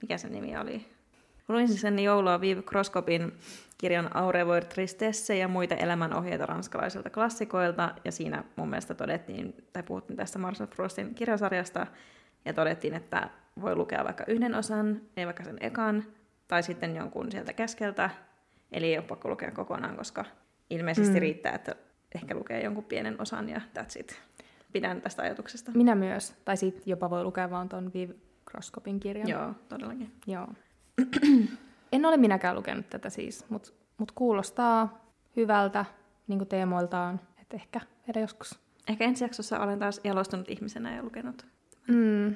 mikä 0.02 0.18
se 0.18 0.30
nimi 0.30 0.58
oli? 0.58 0.86
Luin 1.48 1.68
siis 1.68 1.86
ennen 1.86 2.06
joulua 2.06 2.42
Viv 2.42 2.64
Kroskopin 2.64 3.34
kirjan 3.78 4.16
Aurevor 4.16 4.64
Tristesse 4.64 5.38
ja 5.38 5.48
muita 5.48 5.76
elämänohjeita 5.76 6.46
ranskalaisilta 6.46 7.10
klassikoilta, 7.10 7.96
ja 8.06 8.12
siinä 8.12 8.44
mun 8.56 8.70
mielestä 8.70 8.94
todettiin, 8.94 9.56
tai 9.74 9.84
puhuttiin 9.84 10.18
tästä 10.18 10.40
Marcel 10.40 10.68
Proustin 10.68 11.16
kirjasarjasta, 11.16 11.88
ja 12.46 12.54
todettiin, 12.54 12.94
että 12.94 13.30
voi 13.62 13.76
lukea 13.76 14.04
vaikka 14.04 14.24
yhden 14.28 14.56
osan, 14.56 15.02
ei 15.18 15.26
vaikka 15.26 15.44
sen 15.44 15.58
ekan, 15.60 16.04
tai 16.48 16.64
sitten 16.64 16.96
jonkun 16.96 17.32
sieltä 17.32 17.54
keskeltä, 17.54 18.10
Eli 18.72 18.86
ei 18.86 18.98
ole 18.98 19.06
pakko 19.06 19.30
lukea 19.30 19.52
kokonaan, 19.52 19.98
koska 19.98 20.26
ilmeisesti 20.70 21.14
mm. 21.14 21.20
riittää, 21.20 21.56
että 21.56 21.76
ehkä 22.16 22.36
lukee 22.36 22.64
jonkun 22.64 22.84
pienen 22.84 23.22
osan 23.22 23.50
ja 23.50 23.62
that's 23.78 24.00
it. 24.00 24.22
Pidän 24.72 25.02
tästä 25.02 25.22
ajatuksesta. 25.22 25.72
Minä 25.76 25.96
myös. 25.96 26.36
Tai 26.46 26.58
sitten 26.58 26.84
jopa 26.86 27.10
voi 27.10 27.24
lukea 27.24 27.50
vaan 27.50 27.70
tuon 27.70 27.92
Viv 27.94 28.12
Kroskopin 28.46 29.00
kirjan. 29.00 29.28
Joo, 29.30 29.54
todellakin. 29.70 30.12
Joo. 30.28 30.48
en 31.92 32.06
ole 32.06 32.18
minäkään 32.18 32.56
lukenut 32.56 32.90
tätä 32.90 33.10
siis, 33.10 33.46
mutta 33.50 33.72
mut 33.98 34.12
kuulostaa 34.12 35.06
hyvältä 35.36 35.86
niin 36.28 36.40
kuin 36.40 36.48
teemoiltaan. 36.48 37.20
Että 37.42 37.56
ehkä 37.56 37.82
vielä 38.08 38.22
joskus. 38.22 38.60
Ehkä 38.88 39.06
ensi 39.06 39.24
jaksossa 39.24 39.60
olen 39.60 39.80
taas 39.80 40.02
jalostunut 40.04 40.50
ihmisenä 40.50 40.96
ja 40.96 41.04
lukenut. 41.04 41.46
Mm, 41.88 42.36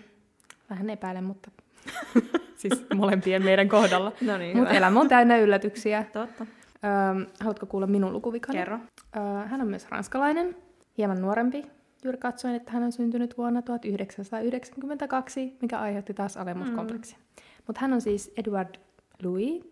vähän 0.70 0.90
epäilen, 0.90 1.24
mutta 1.24 1.52
siis 2.62 2.86
molempien 2.94 3.44
meidän 3.44 3.70
kohdalla. 3.70 4.12
No 4.22 4.38
niin, 4.38 4.58
Mutta 4.58 4.74
elämä 4.74 5.00
on 5.00 5.08
täynnä 5.08 5.38
yllätyksiä. 5.38 6.04
Totta. 6.14 6.46
Öö, 6.84 7.26
haluatko 7.40 7.66
kuulla 7.66 7.88
minun 7.88 8.14
lukuvikani? 8.14 8.58
Kerro. 8.58 8.80
Öö, 9.16 9.22
hän 9.24 9.62
on 9.62 9.68
myös 9.68 9.88
ranskalainen, 9.90 10.56
hieman 10.98 11.22
nuorempi. 11.22 11.66
Juuri 12.04 12.18
katsoin, 12.18 12.56
että 12.56 12.72
hän 12.72 12.84
on 12.84 12.92
syntynyt 12.92 13.38
vuonna 13.38 13.62
1992, 13.62 15.58
mikä 15.62 15.80
aiheutti 15.80 16.14
taas 16.14 16.38
alemuskompleksia. 16.38 17.18
Mm. 17.18 17.44
Mutta 17.68 17.82
hän 17.82 17.94
on 17.94 18.02
siis 18.02 18.34
Edward 18.38 18.76
Louis, 19.24 19.64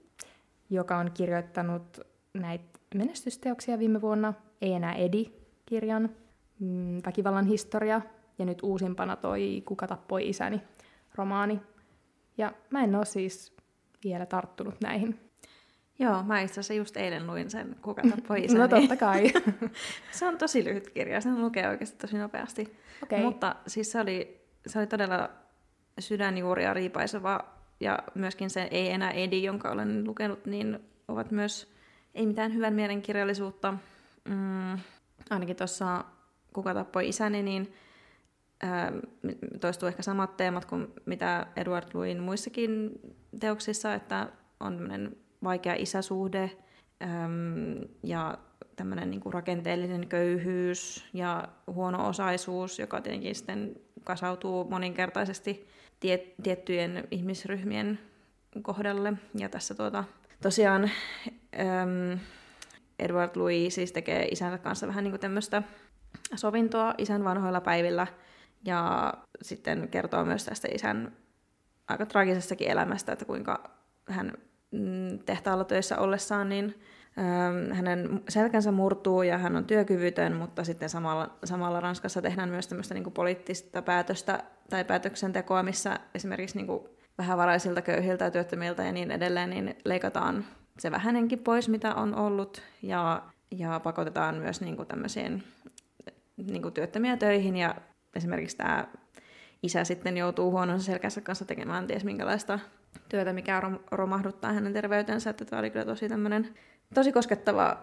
joka 0.70 0.98
on 0.98 1.12
kirjoittanut 1.14 2.00
näitä 2.34 2.80
menestysteoksia 2.96 3.80
viime 3.80 4.02
vuonna. 4.02 4.34
Ei 4.62 4.74
enää 4.74 4.94
Edi-kirjan, 4.94 6.10
mm, 6.60 7.02
Väkivallan 7.06 7.46
historia 7.46 8.02
ja 8.40 8.46
nyt 8.46 8.60
uusimpana 8.64 9.16
toi 9.16 9.62
Kuka 9.66 9.88
tappoi 9.88 10.30
isäni 10.30 10.62
romaani. 11.16 11.62
Ja 12.40 12.54
mä 12.70 12.84
en 12.84 12.96
ole 12.96 13.06
siis 13.06 13.58
vielä 14.04 14.26
tarttunut 14.26 14.76
näihin. 14.82 15.20
Joo, 16.00 16.24
mä 16.24 16.42
itse 16.42 16.54
asiassa 16.54 16.74
just 16.74 16.98
eilen 16.98 17.28
luin 17.28 17.50
sen 17.50 17.76
Kuka 17.82 18.02
tappoi 18.10 18.40
isäni. 18.46 18.60
no 18.60 18.68
totta 18.68 18.96
kai. 18.96 19.32
se 20.12 20.26
on 20.26 20.38
tosi 20.38 20.64
lyhyt 20.64 20.90
kirja, 20.90 21.22
sen 21.22 21.42
lukee 21.42 21.70
oikeasti 21.70 21.98
tosi 21.98 22.18
nopeasti. 22.18 22.78
Okay. 23.04 23.20
Mutta 23.20 23.56
siis 23.68 23.92
se 23.92 24.00
oli, 24.00 24.42
se 24.68 24.80
oli 24.80 24.88
todella 24.88 25.30
sydänjuuria 26.00 26.74
riipaiseva 26.74 27.40
ja 27.80 28.00
myöskin 28.16 28.50
se 28.50 28.68
Ei 28.72 28.92
enää 28.92 29.12
Edi, 29.12 29.44
jonka 29.44 29.72
olen 29.72 30.04
lukenut, 30.08 30.46
niin 30.46 30.80
ovat 31.08 31.32
myös 31.32 31.74
ei 32.16 32.26
mitään 32.26 32.54
hyvän 32.54 32.74
mielen 32.74 33.02
kirjallisuutta. 33.02 33.74
Mm, 34.30 34.80
ainakin 35.30 35.56
tuossa 35.56 36.06
Kuka 36.54 36.74
tappoi 36.74 37.10
isäni, 37.10 37.44
niin 37.44 37.74
toistuu 39.62 39.88
ehkä 39.88 40.04
samat 40.04 40.38
teemat 40.38 40.66
kuin 40.66 40.88
mitä 41.06 41.48
Edward 41.56 41.88
Louin 41.94 42.20
muissakin 42.24 42.92
teoksissa, 43.40 43.94
että 43.94 44.30
on 44.60 45.12
vaikea 45.44 45.76
isäsuhde 45.78 46.52
ja 48.04 48.38
tämmöinen 48.76 49.12
niin 49.12 49.34
rakenteellinen 49.34 50.08
köyhyys 50.08 51.06
ja 51.14 51.48
huono-osaisuus, 51.68 52.80
joka 52.80 53.02
tietenkin 53.02 53.36
sitten 53.36 53.76
kasautuu 54.04 54.70
moninkertaisesti 54.70 55.68
tie, 56.00 56.18
tiettyjen 56.44 57.08
ihmisryhmien 57.12 58.00
kohdalle. 58.62 59.14
Ja 59.36 59.50
tässä 59.50 59.74
tuota, 59.74 60.04
tosiaan 60.42 60.84
äm, 60.84 62.20
Edward 63.00 63.32
Louis 63.36 63.76
siis 63.76 63.92
tekee 63.92 64.28
isänsä 64.32 64.58
kanssa 64.58 64.88
vähän 64.88 65.04
niin 65.04 65.12
kuin 65.12 65.22
tämmöistä 65.22 65.64
sovintoa 66.36 66.94
isän 66.98 67.24
vanhoilla 67.24 67.62
päivillä– 67.62 68.08
ja 68.66 69.14
sitten 69.42 69.88
kertoo 69.88 70.26
myös 70.26 70.46
tästä 70.46 70.68
isän 70.72 71.12
aika 71.88 72.06
traagisestakin 72.06 72.72
elämästä, 72.72 73.12
että 73.12 73.26
kuinka 73.26 73.70
hän 74.10 74.34
mm, 74.72 75.20
tehtaalla 75.26 75.64
töissä 75.64 75.98
ollessaan 75.98 76.50
niin 76.50 76.76
hänen 77.74 78.22
selkänsä 78.30 78.72
murtuu 78.72 79.24
ja 79.24 79.38
hän 79.38 79.56
on 79.56 79.66
työkyvytön, 79.66 80.36
mutta 80.36 80.64
sitten 80.64 80.90
samalla, 80.90 81.38
samalla 81.44 81.80
Ranskassa 81.80 82.22
tehdään 82.22 82.50
myös 82.50 82.68
tämmöistä 82.68 82.94
niin 82.94 83.12
poliittista 83.12 83.82
päätöstä 83.82 84.44
tai 84.70 84.86
päätöksentekoa, 84.86 85.64
missä 85.64 86.00
esimerkiksi 86.16 86.58
niin 86.58 86.68
kuin 86.68 86.84
vähävaraisilta, 87.18 87.82
köyhiltä 87.82 88.26
ja 88.26 88.32
työttömiltä 88.32 88.84
ja 88.84 88.92
niin 88.92 89.12
edelleen, 89.12 89.50
niin 89.50 89.78
leikataan 89.86 90.46
se 90.80 90.92
vähänenkin 90.92 91.40
pois, 91.40 91.70
mitä 91.70 91.96
on 91.96 92.16
ollut, 92.16 92.62
ja, 92.82 93.22
ja 93.52 93.80
pakotetaan 93.80 94.36
myös 94.36 94.62
niin 94.62 94.76
kuin 94.76 94.88
tämmöisiin 94.88 95.44
niin 96.38 96.62
kuin 96.62 96.74
työttömiä 96.74 97.18
töihin, 97.18 97.58
ja 97.58 97.76
esimerkiksi 98.16 98.58
tämä 98.58 98.88
isä 99.64 99.84
sitten 99.84 100.18
joutuu 100.18 100.52
huonon 100.52 100.82
selkänsä 100.82 101.22
kanssa 101.22 101.46
tekemään 101.46 101.88
ties 101.88 102.04
minkälaista 102.04 102.60
työtä, 103.10 103.34
mikä 103.34 103.62
romahduttaa 103.92 104.54
hänen 104.54 104.74
terveytensä, 104.74 105.30
että 105.30 105.46
tämä 105.46 105.60
oli 105.60 105.70
kyllä 105.70 105.86
tosi 105.86 106.10
tämmöinen 106.10 106.56
tosi 106.94 107.12
koskettava 107.12 107.78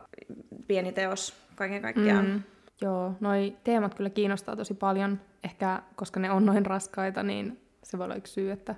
pieni 0.67 0.93
teos 0.93 1.35
kaiken 1.55 1.83
kaikkiaan. 1.83 2.27
Mm. 2.27 2.43
Joo, 2.81 3.15
noi 3.21 3.57
teemat 3.65 3.95
kyllä 3.95 4.11
kiinnostaa 4.11 4.57
tosi 4.57 4.75
paljon. 4.75 5.21
Ehkä 5.45 5.83
koska 5.97 6.21
ne 6.21 6.31
on 6.31 6.47
noin 6.47 6.67
raskaita, 6.67 7.23
niin 7.23 7.61
se 7.83 7.99
voi 7.99 8.05
olla 8.05 8.15
yksi 8.15 8.33
syy, 8.33 8.51
että 8.51 8.75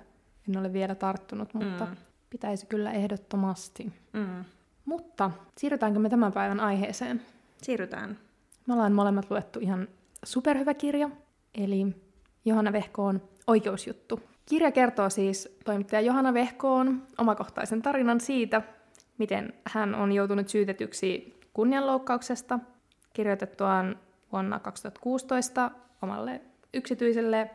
en 0.49 0.57
ole 0.57 0.73
vielä 0.73 0.95
tarttunut, 0.95 1.53
mutta 1.53 1.85
mm. 1.85 1.95
pitäisi 2.29 2.65
kyllä 2.65 2.91
ehdottomasti. 2.91 3.93
Mm. 4.13 4.45
Mutta 4.85 5.31
siirrytäänkö 5.57 5.99
me 5.99 6.09
tämän 6.09 6.31
päivän 6.31 6.59
aiheeseen? 6.59 7.21
Siirrytään. 7.61 8.19
Me 8.67 8.73
ollaan 8.73 8.93
molemmat 8.93 9.31
luettu 9.31 9.59
ihan 9.59 9.87
superhyvä 10.25 10.73
kirja, 10.73 11.09
eli 11.55 11.87
Johanna 12.45 12.71
Vehkoon 12.71 13.21
Oikeusjuttu. 13.47 14.19
Kirja 14.45 14.71
kertoo 14.71 15.09
siis 15.09 15.57
toimittaja 15.65 16.01
Johanna 16.01 16.33
Vehkoon 16.33 17.07
omakohtaisen 17.17 17.81
tarinan 17.81 18.19
siitä, 18.19 18.61
miten 19.17 19.53
hän 19.67 19.95
on 19.95 20.11
joutunut 20.11 20.49
syytetyksi 20.49 21.39
kunnianloukkauksesta 21.53 22.59
kirjoitettuaan 23.13 23.99
vuonna 24.31 24.59
2016 24.59 25.71
omalle 26.01 26.41
yksityiselle 26.73 27.49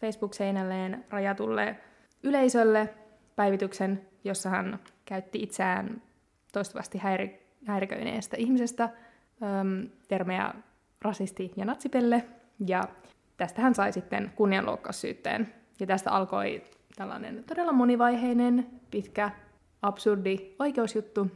Facebook-seinälleen 0.00 1.04
rajatulle 1.10 1.76
yleisölle 2.22 2.94
päivityksen, 3.36 4.06
jossa 4.24 4.50
hän 4.50 4.78
käytti 5.04 5.42
itseään 5.42 6.02
toistuvasti 6.52 6.98
häiri- 6.98 7.48
häiriköineestä 7.66 8.36
ihmisestä 8.36 8.84
äm, 8.84 9.88
termejä 10.08 10.54
rasisti 11.02 11.52
ja 11.56 11.64
natsipelle, 11.64 12.24
ja 12.66 12.82
tästä 13.38 13.62
hän 13.62 13.74
sai 13.74 13.92
sitten 13.92 14.32
kunnianloukkaussyytteen. 14.36 15.54
Ja 15.80 15.86
tästä 15.86 16.10
alkoi 16.10 16.62
tällainen 16.96 17.44
todella 17.44 17.72
monivaiheinen, 17.72 18.66
pitkä, 18.90 19.30
absurdi 19.82 20.54
oikeusjuttu, 20.58 21.30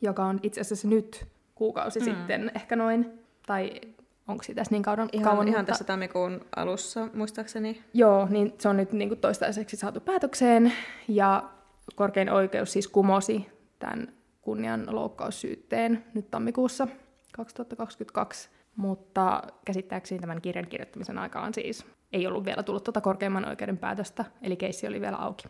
joka 0.00 0.24
on 0.24 0.40
itse 0.42 0.60
asiassa 0.60 0.88
nyt 0.88 1.26
kuukausi 1.54 2.00
mm. 2.00 2.04
sitten 2.04 2.50
ehkä 2.54 2.76
noin, 2.76 3.12
tai 3.46 3.80
onko 4.28 4.42
siitä 4.42 4.60
tässä 4.60 4.74
niin 4.74 4.82
kauan? 4.82 5.08
Ihan, 5.12 5.24
kauan, 5.24 5.48
ihan 5.48 5.60
mutta... 5.60 5.72
tässä 5.72 5.84
tammikuun 5.84 6.40
alussa, 6.56 7.08
muistaakseni. 7.14 7.82
Joo, 7.94 8.26
niin 8.30 8.54
se 8.58 8.68
on 8.68 8.76
nyt 8.76 8.92
niin 8.92 9.08
kuin 9.08 9.20
toistaiseksi 9.20 9.76
saatu 9.76 10.00
päätökseen, 10.00 10.72
ja 11.08 11.50
korkein 11.94 12.30
oikeus 12.30 12.72
siis 12.72 12.88
kumosi 12.88 13.46
tämän 13.78 14.12
kunnianloukkaussyytteen 14.40 16.04
nyt 16.14 16.30
tammikuussa 16.30 16.88
2022, 17.32 18.48
mutta 18.78 19.42
käsittääkseni 19.64 20.20
tämän 20.20 20.40
kirjan 20.40 20.66
kirjoittamisen 20.66 21.18
aikaan 21.18 21.54
siis 21.54 21.86
ei 22.12 22.26
ollut 22.26 22.44
vielä 22.44 22.62
tullut 22.62 22.84
tuota 22.84 23.00
korkeimman 23.00 23.48
oikeuden 23.48 23.78
päätöstä, 23.78 24.24
eli 24.42 24.56
keissi 24.56 24.86
oli 24.86 25.00
vielä 25.00 25.16
auki. 25.16 25.44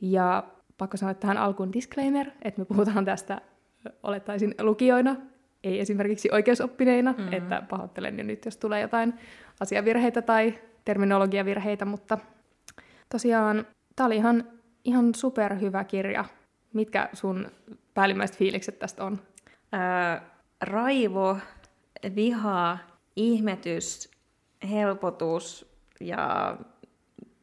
Ja 0.00 0.44
pakko 0.78 0.96
sanoa 0.96 1.14
tähän 1.14 1.38
alkuun 1.38 1.72
disclaimer, 1.72 2.30
että 2.42 2.60
me 2.60 2.64
puhutaan 2.64 3.04
tästä 3.04 3.40
olettaisin 4.02 4.54
lukijoina, 4.60 5.16
ei 5.64 5.80
esimerkiksi 5.80 6.28
oikeusoppineina, 6.32 7.12
mm-hmm. 7.12 7.32
että 7.32 7.62
pahoittelen 7.70 8.18
jo 8.18 8.24
nyt, 8.24 8.44
jos 8.44 8.56
tulee 8.56 8.80
jotain 8.80 9.14
asiavirheitä 9.60 10.22
tai 10.22 10.58
terminologiavirheitä, 10.84 11.84
mutta 11.84 12.18
tosiaan 13.08 13.66
tämä 13.96 14.06
oli 14.06 14.16
ihan, 14.16 14.44
ihan 14.84 15.14
superhyvä 15.14 15.84
kirja. 15.84 16.24
Mitkä 16.72 17.08
sun 17.12 17.46
päällimmäiset 17.94 18.36
fiilikset 18.36 18.78
tästä 18.78 19.04
on? 19.04 19.18
Ää, 19.72 20.22
raivo, 20.60 21.38
viha, 22.14 22.78
ihmetys, 23.16 24.10
helpotus 24.70 25.72
ja 26.00 26.56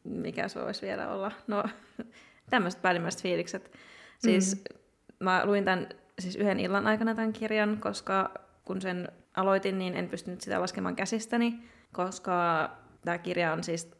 mikä 0.03 0.47
se 0.47 0.59
olisi 0.59 0.85
vielä 0.85 1.11
olla? 1.11 1.31
No, 1.47 1.63
tämmöiset 2.49 2.81
päällimmäiset 2.81 3.21
fiilikset. 3.21 3.71
Siis 4.19 4.55
mm. 4.55 4.79
mä 5.19 5.45
luin 5.45 5.65
tämän 5.65 5.89
siis 6.19 6.35
yhden 6.35 6.59
illan 6.59 6.87
aikana 6.87 7.15
tämän 7.15 7.33
kirjan, 7.33 7.77
koska 7.81 8.31
kun 8.65 8.81
sen 8.81 9.07
aloitin, 9.35 9.79
niin 9.79 9.95
en 9.95 10.09
pystynyt 10.09 10.41
sitä 10.41 10.61
laskemaan 10.61 10.95
käsistäni, 10.95 11.59
koska 11.93 12.69
tämä 13.05 13.17
kirja 13.17 13.53
on 13.53 13.63
siis, 13.63 13.91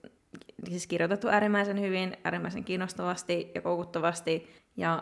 siis 0.69 0.87
kirjoitettu 0.87 1.27
äärimmäisen 1.27 1.81
hyvin, 1.81 2.17
äärimmäisen 2.23 2.63
kiinnostavasti 2.63 3.51
ja 3.55 3.61
koukuttavasti, 3.61 4.49
ja 4.77 5.01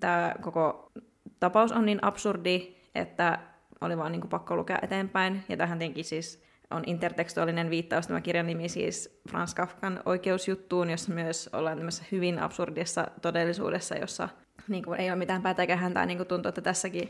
tämä 0.00 0.34
koko 0.40 0.92
tapaus 1.40 1.72
on 1.72 1.86
niin 1.86 2.04
absurdi, 2.04 2.76
että 2.94 3.38
oli 3.80 3.96
vaan 3.96 4.12
niin 4.12 4.20
kuin 4.20 4.30
pakko 4.30 4.56
lukea 4.56 4.78
eteenpäin, 4.82 5.44
ja 5.48 5.56
tähän 5.56 5.78
tietenkin 5.78 6.04
siis 6.04 6.42
on 6.70 6.82
intertekstuaalinen 6.86 7.70
viittaus 7.70 8.06
tämä 8.06 8.20
kirjan 8.20 8.46
nimi 8.46 8.68
siis 8.68 9.20
Frans 9.30 9.54
Kafkan 9.54 10.02
oikeusjuttuun, 10.04 10.90
jossa 10.90 11.12
myös 11.12 11.50
ollaan 11.52 11.76
tämmöisessä 11.76 12.04
hyvin 12.12 12.38
absurdissa 12.38 13.06
todellisuudessa, 13.22 13.94
jossa 13.94 14.28
niin 14.68 14.84
kuin, 14.84 15.00
ei 15.00 15.10
ole 15.10 15.18
mitään 15.18 15.42
päätä 15.42 15.62
eikä 15.62 15.76
häntää, 15.76 16.06
niin 16.06 16.16
kuin 16.16 16.26
tuntuu, 16.26 16.48
että 16.48 16.60
tässäkin 16.60 17.08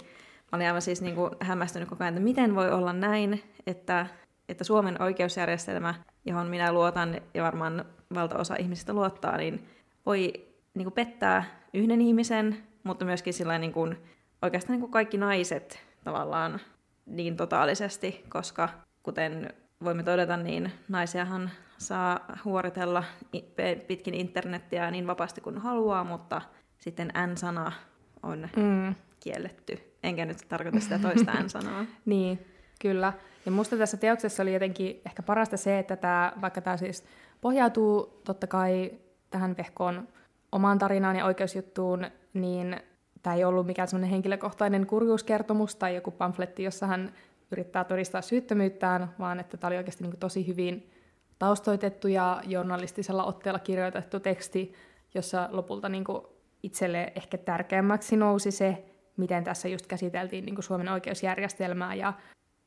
mä 0.53 0.57
olin 0.57 0.67
aivan 0.67 0.83
siis 0.83 1.03
niin 1.03 1.15
kuin, 1.15 1.31
hämmästynyt 1.41 1.89
koko 1.89 2.05
ajan, 2.05 2.15
että 2.15 2.25
miten 2.25 2.55
voi 2.55 2.71
olla 2.73 2.93
näin, 2.93 3.43
että, 3.67 4.07
että 4.49 4.65
Suomen 4.65 5.03
oikeusjärjestelmä, 5.03 5.95
johon 6.25 6.47
minä 6.47 6.73
luotan 6.73 7.21
ja 7.35 7.43
varmaan 7.43 7.85
valtaosa 8.15 8.57
ihmisistä 8.57 8.93
luottaa, 8.93 9.37
niin 9.37 9.67
voi 10.07 10.33
niin 10.75 10.85
kuin, 10.85 10.95
pettää 10.95 11.45
yhden 11.75 12.01
ihmisen, 12.01 12.57
mutta 12.83 13.05
myöskin 13.05 13.35
sillä 13.35 13.59
niin 13.59 13.73
kuin, 13.73 13.97
oikeastaan 14.43 14.73
niin 14.73 14.81
kuin 14.81 14.93
kaikki 14.93 15.17
naiset 15.17 15.90
tavallaan 16.05 16.61
niin 17.07 17.37
totaalisesti, 17.37 18.25
koska 18.29 18.69
kuten 19.03 19.55
voimme 19.85 20.03
todeta, 20.03 20.37
niin 20.37 20.73
naisiahan 20.89 21.51
saa 21.79 22.21
huoritella 22.45 23.05
pitkin 23.87 24.15
internettiä 24.15 24.91
niin 24.91 25.07
vapaasti 25.07 25.41
kuin 25.41 25.59
haluaa, 25.59 26.05
mutta 26.05 26.43
sitten 26.79 27.13
N-sana 27.27 27.73
on 28.23 28.49
mm. 28.57 28.95
kielletty. 29.21 29.79
Enkä 30.03 30.25
nyt 30.25 30.39
tarkoita 30.49 30.81
sitä 30.81 30.99
toista 30.99 31.33
N-sanaa. 31.43 31.85
niin, 32.05 32.47
kyllä. 32.81 33.13
Ja 33.47 33.53
musta 33.53 33.77
tässä 33.77 33.97
teoksessa 33.97 34.43
oli 34.43 34.53
jotenkin 34.53 35.01
ehkä 35.07 35.23
parasta 35.23 35.57
se, 35.57 35.79
että 35.79 35.97
tämä, 35.97 36.33
vaikka 36.41 36.61
tämä 36.61 36.77
siis 36.77 37.05
pohjautuu 37.41 38.21
totta 38.25 38.47
kai 38.47 38.93
tähän 39.31 39.57
vehkoon 39.57 40.09
omaan 40.53 40.79
tarinaan 40.79 41.17
ja 41.17 41.25
oikeusjuttuun, 41.25 42.07
niin 42.35 42.81
tämä 43.23 43.37
ei 43.37 43.45
ollut 43.45 43.67
mikään 43.67 43.89
semmoinen 43.89 44.11
henkilökohtainen 44.11 44.87
kurjuuskertomus 44.87 45.77
tai 45.77 45.95
joku 45.95 46.11
pamfletti, 46.11 46.63
jossa 46.63 46.87
hän 46.87 47.13
yrittää 47.53 47.85
todistaa 47.85 48.23
syyttömyyttään, 48.23 49.15
vaan 49.19 49.41
että 49.41 49.57
tämä 49.57 49.69
oli 49.69 49.77
oikeasti 49.77 50.05
niin 50.05 50.19
tosi 50.21 50.47
hyvin 50.47 50.91
taustoitettu 51.39 52.09
ja 52.09 52.43
journalistisella 52.47 53.25
otteella 53.25 53.59
kirjoitettu 53.59 54.21
teksti, 54.21 54.73
jossa 55.15 55.49
lopulta 55.53 55.89
niin 55.89 56.05
itselle 56.63 57.13
ehkä 57.17 57.39
tärkeämmäksi 57.39 58.17
nousi 58.17 58.51
se, 58.51 58.85
miten 59.17 59.45
tässä 59.45 59.69
just 59.69 59.87
käsiteltiin 59.87 60.45
niin 60.45 60.63
Suomen 60.63 60.89
oikeusjärjestelmää 60.89 61.95
ja 61.95 62.13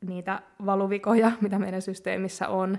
niitä 0.06 0.42
valuvikoja, 0.66 1.32
mitä 1.40 1.58
meidän 1.58 1.82
systeemissä 1.82 2.48
on. 2.48 2.78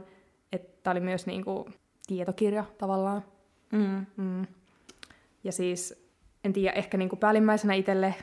Että 0.52 0.78
tämä 0.84 0.92
oli 0.92 1.00
myös 1.00 1.26
niin 1.26 1.46
kuin 1.46 1.74
tietokirja 2.08 2.66
tavallaan. 2.78 3.24
Mm. 3.72 4.06
Mm. 4.18 4.48
Ja 5.44 5.52
siis, 5.52 6.05
en 6.46 6.54
tiedä, 6.54 6.72
ehkä 6.72 6.98
niin 6.98 7.10
kuin 7.10 7.20
päällimmäisenä 7.20 7.74
itselle 7.74 8.16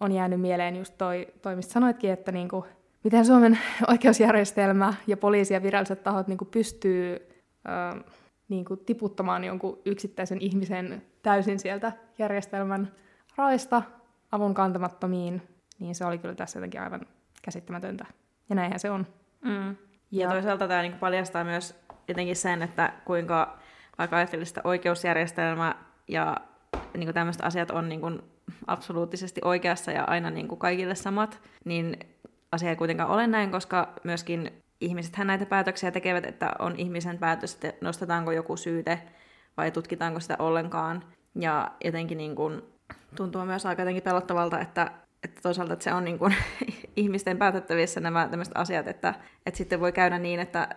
on 0.00 0.12
jäänyt 0.12 0.40
mieleen 0.40 0.76
just 0.76 0.94
toi, 0.98 1.28
toi 1.42 1.56
mistä 1.56 1.72
sanoitkin, 1.72 2.10
että 2.10 2.32
niin 2.32 2.48
kuin, 2.48 2.64
miten 3.04 3.26
Suomen 3.26 3.58
oikeusjärjestelmä 3.90 4.94
ja 5.06 5.16
poliisi 5.16 5.54
ja 5.54 5.62
viralliset 5.62 6.02
tahot 6.02 6.28
niin 6.28 6.38
kuin 6.38 6.48
pystyy 6.50 7.28
ö, 7.68 8.04
niin 8.48 8.64
kuin 8.64 8.80
tiputtamaan 8.80 9.44
jonkun 9.44 9.78
yksittäisen 9.84 10.40
ihmisen 10.40 11.02
täysin 11.22 11.58
sieltä 11.58 11.92
järjestelmän 12.18 12.92
raista 13.36 13.82
avun 14.32 14.54
kantamattomiin, 14.54 15.42
niin 15.78 15.94
se 15.94 16.04
oli 16.04 16.18
kyllä 16.18 16.34
tässä 16.34 16.58
jotenkin 16.58 16.80
aivan 16.80 17.00
käsittämätöntä. 17.42 18.06
Ja 18.48 18.54
näinhän 18.54 18.80
se 18.80 18.90
on. 18.90 19.06
Mm. 19.44 19.68
Ja, 20.10 20.22
ja 20.24 20.28
toisaalta 20.28 20.68
tämä 20.68 20.82
niin 20.82 20.92
paljastaa 20.92 21.44
myös 21.44 21.80
jotenkin 22.08 22.36
sen, 22.36 22.62
että 22.62 22.92
kuinka 23.04 23.58
vaikka 23.98 24.16
ajattelee 24.16 24.44
sitä 24.44 24.60
oikeusjärjestelmä 24.64 25.74
ja 26.08 26.36
niin 26.94 27.06
kuin 27.06 27.14
tämmöiset 27.14 27.44
asiat 27.44 27.70
on 27.70 27.88
niin 27.88 28.00
kuin 28.00 28.22
absoluuttisesti 28.66 29.40
oikeassa 29.44 29.92
ja 29.92 30.04
aina 30.04 30.30
niin 30.30 30.48
kuin 30.48 30.58
kaikille 30.58 30.94
samat, 30.94 31.40
niin 31.64 31.98
asia 32.52 32.70
ei 32.70 32.76
kuitenkaan 32.76 33.10
ole 33.10 33.26
näin, 33.26 33.50
koska 33.50 33.92
myöskin 34.04 34.62
ihmisethän 34.80 35.26
näitä 35.26 35.46
päätöksiä 35.46 35.90
tekevät, 35.90 36.26
että 36.26 36.52
on 36.58 36.74
ihmisen 36.76 37.18
päätös, 37.18 37.54
että 37.54 37.72
nostetaanko 37.80 38.32
joku 38.32 38.56
syyte 38.56 39.02
vai 39.56 39.70
tutkitaanko 39.70 40.20
sitä 40.20 40.36
ollenkaan. 40.38 41.04
Ja 41.34 41.70
jotenkin 41.84 42.18
niin 42.18 42.36
kuin, 42.36 42.62
tuntuu 43.16 43.44
myös 43.44 43.66
aika 43.66 43.82
jotenkin 43.82 44.02
pelottavalta, 44.02 44.60
että, 44.60 44.90
että 45.22 45.40
toisaalta 45.42 45.72
että 45.72 45.84
se 45.84 45.92
on 45.92 46.04
niin 46.04 46.18
kuin 46.18 46.34
ihmisten 46.96 47.38
päätettävissä 47.38 48.00
nämä 48.00 48.28
tämmöiset 48.28 48.56
asiat, 48.56 48.88
että, 48.88 49.14
että 49.46 49.58
sitten 49.58 49.80
voi 49.80 49.92
käydä 49.92 50.18
niin, 50.18 50.40
että 50.40 50.68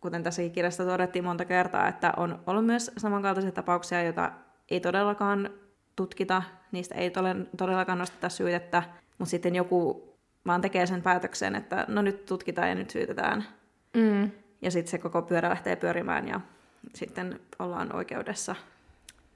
kuten 0.00 0.22
tässäkin 0.22 0.52
kirjassa 0.52 0.84
todettiin 0.84 1.24
monta 1.24 1.44
kertaa, 1.44 1.88
että 1.88 2.12
on 2.16 2.42
ollut 2.46 2.66
myös 2.66 2.92
samankaltaisia 2.96 3.52
tapauksia, 3.52 4.02
joita 4.02 4.32
ei 4.70 4.80
todellakaan 4.80 5.50
tutkita, 5.96 6.42
niistä 6.72 6.94
ei 6.94 7.10
todellakaan 7.56 7.98
nosteta 7.98 8.28
syytettä, 8.28 8.82
mutta 9.18 9.30
sitten 9.30 9.54
joku 9.54 10.08
vaan 10.46 10.60
tekee 10.60 10.86
sen 10.86 11.02
päätöksen, 11.02 11.54
että 11.54 11.84
no 11.88 12.02
nyt 12.02 12.26
tutkitaan 12.26 12.68
ja 12.68 12.74
nyt 12.74 12.90
syytetään. 12.90 13.44
Mm. 13.96 14.30
Ja 14.62 14.70
sitten 14.70 14.90
se 14.90 14.98
koko 14.98 15.22
pyörä 15.22 15.48
lähtee 15.48 15.76
pyörimään 15.76 16.28
ja 16.28 16.40
sitten 16.94 17.40
ollaan 17.58 17.96
oikeudessa. 17.96 18.56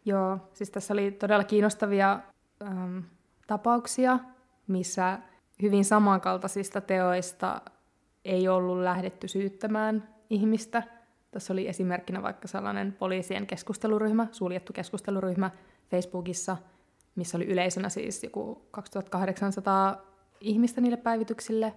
Joo, 0.05 0.39
siis 0.53 0.71
tässä 0.71 0.95
oli 0.95 1.11
todella 1.11 1.45
kiinnostavia 1.45 2.21
ähm, 2.63 2.99
tapauksia, 3.47 4.19
missä 4.67 5.19
hyvin 5.63 5.85
samankaltaisista 5.85 6.81
teoista 6.81 7.61
ei 8.25 8.49
ollut 8.49 8.79
lähdetty 8.79 9.29
syyttämään 9.29 10.09
ihmistä. 10.31 10.83
Tässä 11.31 11.53
oli 11.53 11.69
esimerkkinä 11.69 12.23
vaikka 12.23 12.49
sellainen 12.49 12.93
poliisien 12.93 13.47
keskusteluryhmä, 13.47 14.27
suljettu 14.33 14.73
keskusteluryhmä 14.73 15.51
Facebookissa, 15.91 16.57
missä 17.17 17.39
oli 17.39 17.45
yleisönä 17.45 17.89
siis 17.89 18.23
joku 18.23 18.63
2800 18.71 20.03
ihmistä 20.41 20.81
niille 20.81 20.97
päivityksille. 20.97 21.75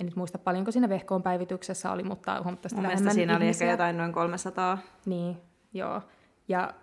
En 0.00 0.06
nyt 0.06 0.16
muista 0.16 0.38
paljonko 0.38 0.70
siinä 0.70 0.88
vehkoon 0.88 1.22
päivityksessä 1.22 1.92
oli, 1.92 2.02
mutta 2.02 2.42
huomattavasti 2.42 2.82
vähemmän 2.82 3.14
siinä 3.14 3.32
ihmisiä. 3.32 3.36
oli 3.36 3.70
ehkä 3.70 3.70
jotain 3.70 3.96
noin 3.96 4.12
300. 4.12 4.78
Niin, 5.06 5.36
joo. 5.72 6.02
Ja 6.48 6.74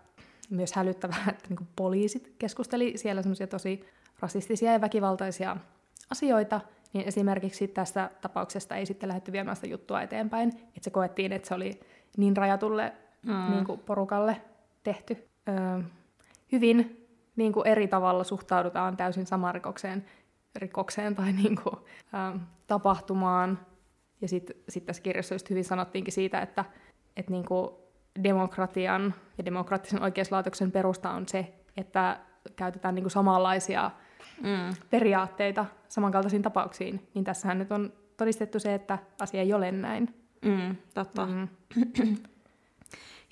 myös 0.50 0.74
hälyttävää, 0.74 1.26
että 1.30 1.50
niin 1.50 1.68
poliisit 1.76 2.34
keskusteli 2.40 2.94
siellä 2.96 3.22
semmoisia 3.22 3.48
tosi 3.48 3.86
rasistisia 4.20 4.72
ja 4.74 4.82
väkivaltaisia 4.82 5.58
asioita, 6.10 6.62
niin 6.94 7.08
esimerkiksi 7.08 7.68
tästä 7.68 8.12
tapauksesta 8.22 8.76
ei 8.76 8.86
sitten 8.86 9.10
lähdetty 9.10 9.32
viemään 9.32 9.56
sitä 9.56 9.68
juttua 9.68 10.02
eteenpäin, 10.02 10.50
että 10.50 10.82
se 10.82 10.90
koettiin, 10.90 11.34
että 11.34 11.48
se 11.48 11.54
oli 11.54 11.80
niin 12.18 12.38
rajatulle 12.38 12.94
mm. 13.24 13.52
niin 13.52 13.66
kuin 13.66 13.80
porukalle 13.80 14.42
tehty. 14.84 15.28
Öö, 15.50 15.82
hyvin 16.52 17.08
niin 17.36 17.54
kuin 17.54 17.68
eri 17.68 17.88
tavalla 17.88 18.24
suhtaudutaan 18.24 18.98
täysin 18.98 19.26
samaan 19.26 19.54
rikokseen, 19.54 20.06
rikokseen 20.56 21.16
tai 21.16 21.34
niin 21.34 21.56
kuin, 21.64 21.76
öö, 22.14 22.40
tapahtumaan. 22.68 23.60
Ja 24.22 24.28
sitten 24.28 24.56
sit 24.70 24.86
tässä 24.86 25.04
kirjassa 25.04 25.36
just 25.36 25.50
hyvin 25.50 25.66
sanottiinkin 25.66 26.14
siitä, 26.14 26.42
että, 26.42 26.66
että 27.18 27.32
niin 27.32 27.46
kuin 27.46 27.70
demokratian 28.24 29.14
ja 29.38 29.46
demokraattisen 29.46 30.02
oikeuslaitoksen 30.02 30.72
perusta 30.72 31.12
on 31.12 31.28
se, 31.28 31.54
että 31.78 32.20
käytetään 32.56 32.96
niin 32.96 33.04
kuin 33.04 33.12
samanlaisia 33.12 33.92
mm. 34.42 34.76
periaatteita 34.90 35.66
samankaltaisiin 35.88 36.42
tapauksiin, 36.42 37.08
niin 37.14 37.24
tässähän 37.24 37.60
nyt 37.60 37.72
on 37.72 37.94
todistettu 38.18 38.60
se, 38.60 38.74
että 38.74 39.00
asia 39.22 39.42
ei 39.42 39.54
ole 39.54 39.72
näin. 39.72 40.16
Mm, 40.46 40.76
totta. 40.94 41.26
Mm. 41.26 41.48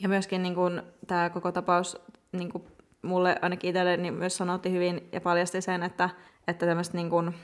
ja 0.01 0.09
myöskin 0.09 0.43
niin 0.43 0.55
kun, 0.55 0.83
tämä 1.07 1.29
koko 1.29 1.51
tapaus 1.51 2.01
niin 2.31 2.51
kun, 2.51 2.63
mulle 3.05 3.35
ainakin 3.41 3.69
itselle 3.69 3.97
niin 3.97 4.13
myös 4.13 4.37
sanotti 4.37 4.71
hyvin 4.71 5.09
ja 5.11 5.21
paljasti 5.21 5.61
sen, 5.61 5.83
että, 5.83 6.09
että 6.47 6.65
tämmöiset 6.65 6.93
niin 6.93 7.35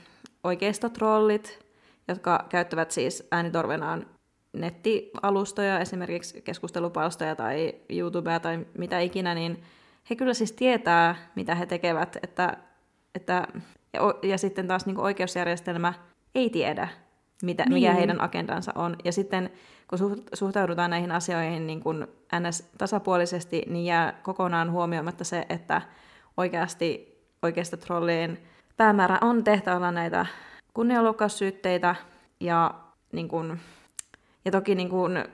oikeistotrollit, 0.44 1.58
jotka 2.08 2.46
käyttävät 2.48 2.90
siis 2.90 3.28
äänitorvenaan 3.30 4.06
nettialustoja, 4.52 5.80
esimerkiksi 5.80 6.42
keskustelupalstoja 6.42 7.36
tai 7.36 7.74
YouTubea 7.88 8.40
tai 8.40 8.66
mitä 8.78 9.00
ikinä, 9.00 9.34
niin 9.34 9.62
he 10.10 10.16
kyllä 10.16 10.34
siis 10.34 10.52
tietää, 10.52 11.16
mitä 11.34 11.54
he 11.54 11.66
tekevät, 11.66 12.16
että 12.22 12.56
että, 13.14 13.46
ja, 13.92 14.00
ja 14.22 14.38
sitten 14.38 14.66
taas 14.66 14.86
niin 14.86 14.98
oikeusjärjestelmä 14.98 15.94
ei 16.34 16.50
tiedä, 16.50 16.88
mitä, 17.42 17.62
niin. 17.62 17.74
mikä 17.74 17.92
heidän 17.92 18.20
agendansa 18.20 18.72
on. 18.74 18.96
Ja 19.04 19.12
sitten 19.12 19.50
kun 19.88 20.24
suhtaudutaan 20.34 20.90
näihin 20.90 21.12
asioihin 21.12 21.66
niin 21.66 21.80
kuin 21.80 22.06
ns. 22.40 22.70
tasapuolisesti, 22.78 23.62
niin 23.66 23.84
jää 23.84 24.12
kokonaan 24.22 24.72
huomioimatta 24.72 25.24
se, 25.24 25.46
että 25.48 25.82
oikeasti 26.36 27.12
oikeasta 27.42 27.76
trollien 27.76 28.38
päämäärä 28.76 29.18
on 29.20 29.44
tehdä 29.44 29.76
olla 29.76 29.90
näitä 29.90 30.26
kunnianloukkaussyytteitä 30.74 31.94
ja, 32.40 32.74
niin 33.12 33.28
kuin, 33.28 33.60
ja 34.44 34.50
toki 34.50 34.74
niin 34.74 34.88
kuin, 34.88 35.24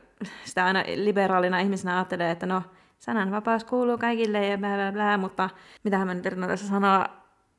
sitä 0.44 0.64
aina 0.64 0.84
liberaalina 0.94 1.60
ihmisenä 1.60 1.96
ajattelee, 1.96 2.30
että 2.30 2.46
no, 2.46 2.62
sananvapaus 2.98 3.64
kuuluu 3.64 3.98
kaikille 3.98 4.46
ja 4.46 4.58
bla 4.58 4.68
bla 4.68 4.92
bla, 4.92 5.18
mutta 5.18 5.50
mitä 5.84 6.04
mä 6.04 6.14
nyt 6.14 6.26
yritän 6.26 6.58
sanoa, 6.58 7.06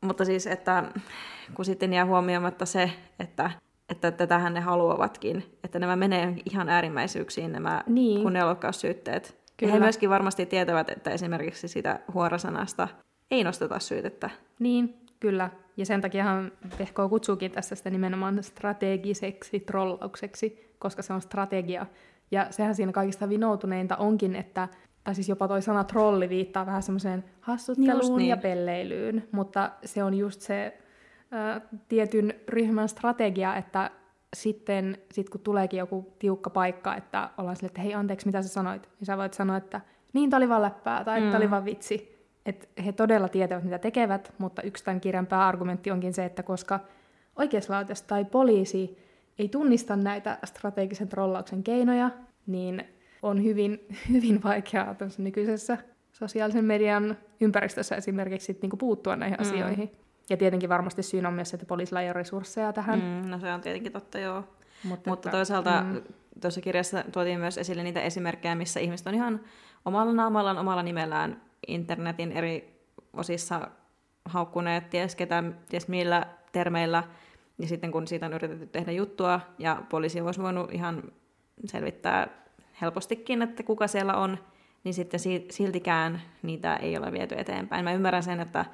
mutta 0.01 0.25
siis, 0.25 0.47
että 0.47 0.83
kun 1.53 1.65
sitten 1.65 1.93
jää 1.93 2.05
huomioimatta 2.05 2.65
se, 2.65 2.91
että, 3.19 3.51
että 3.89 4.11
tätähän 4.11 4.53
ne 4.53 4.59
haluavatkin, 4.59 5.43
että 5.63 5.79
nämä 5.79 5.95
menee 5.95 6.35
ihan 6.51 6.69
äärimmäisyyksiin 6.69 7.51
nämä 7.51 7.83
niin. 7.87 8.21
kunnianloukkaussyytteet. 8.21 9.39
Kyllä. 9.57 9.71
Ja 9.71 9.73
he 9.73 9.79
myöskin 9.79 10.09
varmasti 10.09 10.45
tietävät, 10.45 10.89
että 10.89 11.11
esimerkiksi 11.11 11.67
sitä 11.67 11.99
huorasanasta 12.13 12.87
ei 13.31 13.43
nosteta 13.43 13.79
syytettä. 13.79 14.29
Niin, 14.59 14.97
kyllä. 15.19 15.49
Ja 15.77 15.85
sen 15.85 16.01
takiahan 16.01 16.51
Pehko 16.77 17.09
kutsuukin 17.09 17.51
tässä 17.51 17.75
sitä 17.75 17.89
nimenomaan 17.89 18.43
strategiseksi 18.43 19.59
trollaukseksi, 19.59 20.75
koska 20.79 21.01
se 21.01 21.13
on 21.13 21.21
strategia. 21.21 21.85
Ja 22.31 22.47
sehän 22.49 22.75
siinä 22.75 22.91
kaikista 22.91 23.29
vinoutuneinta 23.29 23.97
onkin, 23.97 24.35
että 24.35 24.67
tai 25.03 25.15
siis 25.15 25.29
jopa 25.29 25.47
toi 25.47 25.61
sana 25.61 25.83
trolli 25.83 26.29
viittaa 26.29 26.65
vähän 26.65 26.83
semmoiseen 26.83 27.23
hassutteluun 27.41 28.17
niin. 28.17 28.29
ja 28.29 28.37
pelleilyyn, 28.37 29.27
mutta 29.31 29.71
se 29.85 30.03
on 30.03 30.13
just 30.13 30.41
se 30.41 30.77
tietyn 31.87 32.33
ryhmän 32.47 32.89
strategia, 32.89 33.55
että 33.55 33.91
sitten 34.35 34.97
sit 35.13 35.29
kun 35.29 35.41
tuleekin 35.41 35.77
joku 35.77 36.13
tiukka 36.19 36.49
paikka, 36.49 36.95
että 36.95 37.29
ollaan 37.37 37.55
sille, 37.55 37.67
että 37.67 37.81
hei 37.81 37.93
anteeksi, 37.93 38.25
mitä 38.25 38.41
sä 38.41 38.49
sanoit, 38.49 38.89
niin 38.99 39.05
sä 39.05 39.17
voit 39.17 39.33
sanoa, 39.33 39.57
että 39.57 39.81
niin, 40.13 40.29
tää 40.29 40.37
oli 40.37 40.49
vaan 40.49 40.61
läppää, 40.61 41.03
tai 41.03 41.21
mm. 41.21 41.29
tää 41.29 41.37
oli 41.37 41.51
vaan 41.51 41.65
vitsi. 41.65 42.19
Että 42.45 42.67
he 42.85 42.91
todella 42.91 43.27
tietävät, 43.27 43.63
mitä 43.63 43.79
tekevät, 43.79 44.33
mutta 44.37 44.61
yksi 44.61 44.83
tämän 44.83 45.01
kirjan 45.01 45.27
pääargumentti 45.27 45.91
onkin 45.91 46.13
se, 46.13 46.25
että 46.25 46.43
koska 46.43 46.79
oikeuslaitos 47.35 48.01
tai 48.01 48.25
poliisi 48.25 48.97
ei 49.39 49.49
tunnista 49.49 49.95
näitä 49.95 50.37
strategisen 50.45 51.07
trollauksen 51.07 51.63
keinoja, 51.63 52.09
niin 52.47 52.83
on 53.21 53.43
hyvin, 53.43 53.85
hyvin 54.13 54.43
vaikeaa 54.43 54.95
nykyisessä 55.17 55.77
sosiaalisen 56.11 56.65
median 56.65 57.17
ympäristössä 57.41 57.95
esimerkiksi 57.95 58.45
sit, 58.45 58.61
niin 58.61 58.71
puuttua 58.77 59.15
näihin 59.15 59.37
mm. 59.37 59.41
asioihin. 59.41 59.91
Ja 60.29 60.37
tietenkin 60.37 60.69
varmasti 60.69 61.03
syyn 61.03 61.25
on 61.25 61.33
myös, 61.33 61.53
että 61.53 61.65
poliisilla 61.65 62.01
ei 62.01 62.07
ole 62.07 62.13
resursseja 62.13 62.73
tähän. 62.73 62.99
Mm, 62.99 63.29
no 63.29 63.39
se 63.39 63.53
on 63.53 63.61
tietenkin 63.61 63.91
totta, 63.91 64.19
joo. 64.19 64.43
Mutta, 64.83 65.09
Mutta 65.09 65.29
että, 65.29 65.37
toisaalta 65.37 65.81
mm. 65.81 66.01
tuossa 66.41 66.61
kirjassa 66.61 67.03
tuotiin 67.11 67.39
myös 67.39 67.57
esille 67.57 67.83
niitä 67.83 68.01
esimerkkejä, 68.01 68.55
missä 68.55 68.79
ihmiset 68.79 69.07
on 69.07 69.15
ihan 69.15 69.41
omalla 69.85 70.13
naamallaan, 70.13 70.57
omalla 70.57 70.83
nimellään 70.83 71.41
internetin 71.67 72.31
eri 72.31 72.83
osissa 73.13 73.67
haukkuneet, 74.25 74.89
ties 74.89 75.15
ketä, 75.15 75.43
ties 75.69 75.87
millä 75.87 76.27
termeillä. 76.51 77.03
Ja 77.57 77.67
sitten 77.67 77.91
kun 77.91 78.07
siitä 78.07 78.25
on 78.25 78.33
yritetty 78.33 78.67
tehdä 78.67 78.91
juttua, 78.91 79.41
ja 79.59 79.83
poliisi 79.89 80.21
olisi 80.21 80.41
voinut 80.41 80.73
ihan 80.73 81.03
selvittää 81.65 82.27
helpostikin, 82.81 83.41
että 83.41 83.63
kuka 83.63 83.87
siellä 83.87 84.13
on, 84.13 84.37
niin 84.83 84.93
sitten 84.93 85.19
siltikään 85.49 86.21
niitä 86.41 86.75
ei 86.75 86.97
ole 86.97 87.11
viety 87.11 87.35
eteenpäin. 87.37 87.83
Mä 87.83 87.93
ymmärrän 87.93 88.23
sen, 88.23 88.39
että 88.39 88.65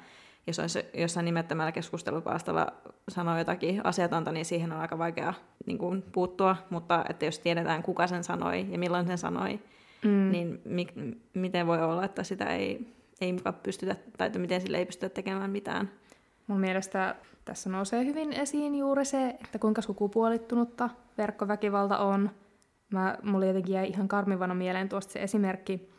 jos 0.46 0.58
olisi 0.58 0.84
jossain 0.94 1.24
nimettömällä 1.24 1.72
keskustelupalstalla 1.72 2.66
sanoo 3.08 3.38
jotakin 3.38 3.86
asiatonta, 3.86 4.32
niin 4.32 4.44
siihen 4.44 4.72
on 4.72 4.80
aika 4.80 4.98
vaikea 4.98 5.34
niin 5.66 5.78
kuin, 5.78 6.02
puuttua, 6.12 6.56
mutta 6.70 7.04
että 7.08 7.24
jos 7.24 7.38
tiedetään, 7.38 7.82
kuka 7.82 8.06
sen 8.06 8.24
sanoi 8.24 8.66
ja 8.70 8.78
milloin 8.78 9.06
sen 9.06 9.18
sanoi, 9.18 9.60
mm. 10.04 10.30
niin 10.30 10.60
mi- 10.64 11.16
miten 11.34 11.66
voi 11.66 11.82
olla, 11.82 12.04
että 12.04 12.22
sitä 12.22 12.44
ei, 12.44 12.94
ei 13.20 13.32
mukaan 13.32 13.54
pystytä, 13.62 13.96
tai 14.18 14.26
että 14.26 14.38
miten 14.38 14.60
sille 14.60 14.78
ei 14.78 14.86
pystytä 14.86 15.14
tekemään 15.14 15.50
mitään. 15.50 15.90
Mun 16.46 16.60
mielestä 16.60 17.14
tässä 17.44 17.70
nousee 17.70 18.04
hyvin 18.04 18.32
esiin 18.32 18.74
juuri 18.74 19.04
se, 19.04 19.28
että 19.28 19.58
kuinka 19.58 19.82
sukupuolittunutta 19.82 20.90
verkkoväkivalta 21.18 21.98
on– 21.98 22.30
Mä, 22.90 23.18
mulla 23.22 23.46
jotenkin 23.46 23.74
jäi 23.74 23.88
ihan 23.88 24.08
karmivana 24.08 24.54
mieleen 24.54 24.88
tuosta 24.88 25.12
se 25.12 25.22
esimerkki 25.22 25.90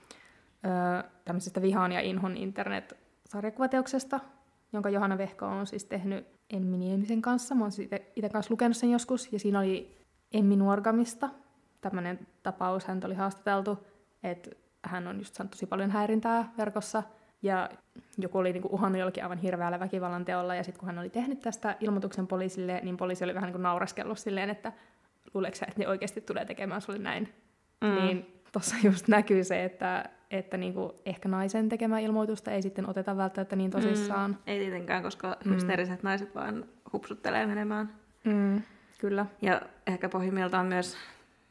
öö, 0.65 1.09
tämmöisestä 1.25 1.61
vihaan 1.61 1.91
ja 1.91 2.01
inhon 2.01 2.37
internet-sarjakuvateoksesta, 2.37 4.19
jonka 4.73 4.89
Johanna 4.89 5.17
Vehko 5.17 5.45
on 5.45 5.67
siis 5.67 5.85
tehnyt 5.85 6.27
Emmi 6.49 6.77
Niemisen 6.77 7.21
kanssa. 7.21 7.55
Mä 7.55 7.63
oon 7.63 7.71
itse 8.15 8.29
kanssa 8.29 8.53
lukenut 8.53 8.77
sen 8.77 8.91
joskus, 8.91 9.33
ja 9.33 9.39
siinä 9.39 9.59
oli 9.59 9.97
Emmi 10.33 10.55
Nuorgamista 10.55 11.29
tämmöinen 11.81 12.27
tapaus. 12.43 12.85
Hän 12.85 13.01
oli 13.05 13.15
haastateltu, 13.15 13.87
että 14.23 14.49
hän 14.85 15.07
on 15.07 15.17
just 15.17 15.35
saanut 15.35 15.51
tosi 15.51 15.65
paljon 15.65 15.91
häirintää 15.91 16.53
verkossa, 16.57 17.03
ja 17.41 17.69
joku 18.17 18.37
oli 18.37 18.53
niinku 18.53 18.69
uhannut 18.71 18.99
jollakin 18.99 19.23
aivan 19.23 19.37
hirveällä 19.37 19.79
väkivallan 19.79 20.25
teolla, 20.25 20.55
ja 20.55 20.63
sitten 20.63 20.79
kun 20.79 20.87
hän 20.87 20.99
oli 20.99 21.09
tehnyt 21.09 21.39
tästä 21.39 21.75
ilmoituksen 21.79 22.27
poliisille, 22.27 22.81
niin 22.83 22.97
poliisi 22.97 23.23
oli 23.23 23.33
vähän 23.33 23.47
niin 23.47 23.53
kuin 23.53 23.63
nauraskellut 23.63 24.19
silleen, 24.19 24.49
että 24.49 24.73
luuleeko 25.33 25.57
että 25.61 25.79
ne 25.79 25.87
oikeasti 25.87 26.21
tulee 26.21 26.45
tekemään 26.45 26.81
sulle 26.81 26.99
näin? 26.99 27.33
Mm. 27.81 27.95
Niin 27.95 28.41
tuossa 28.51 28.75
just 28.83 29.07
näkyy 29.07 29.43
se, 29.43 29.63
että 29.63 30.09
että 30.31 30.57
niinku 30.57 30.95
ehkä 31.05 31.29
naisen 31.29 31.69
tekemä 31.69 31.99
ilmoitusta 31.99 32.51
ei 32.51 32.61
sitten 32.61 32.89
oteta 32.89 33.17
välttämättä 33.17 33.55
niin 33.55 33.71
tosissaan. 33.71 34.31
Mm, 34.31 34.37
ei 34.47 34.59
tietenkään, 34.59 35.03
koska 35.03 35.37
mm. 35.45 35.53
hysteeriset 35.53 36.03
naiset 36.03 36.35
vaan 36.35 36.65
hupsuttelee 36.93 37.45
menemään. 37.45 37.93
Mm, 38.23 38.61
kyllä. 38.99 39.25
Ja 39.41 39.61
ehkä 39.87 40.09
pohjimmiltaan 40.09 40.65
myös, 40.65 40.97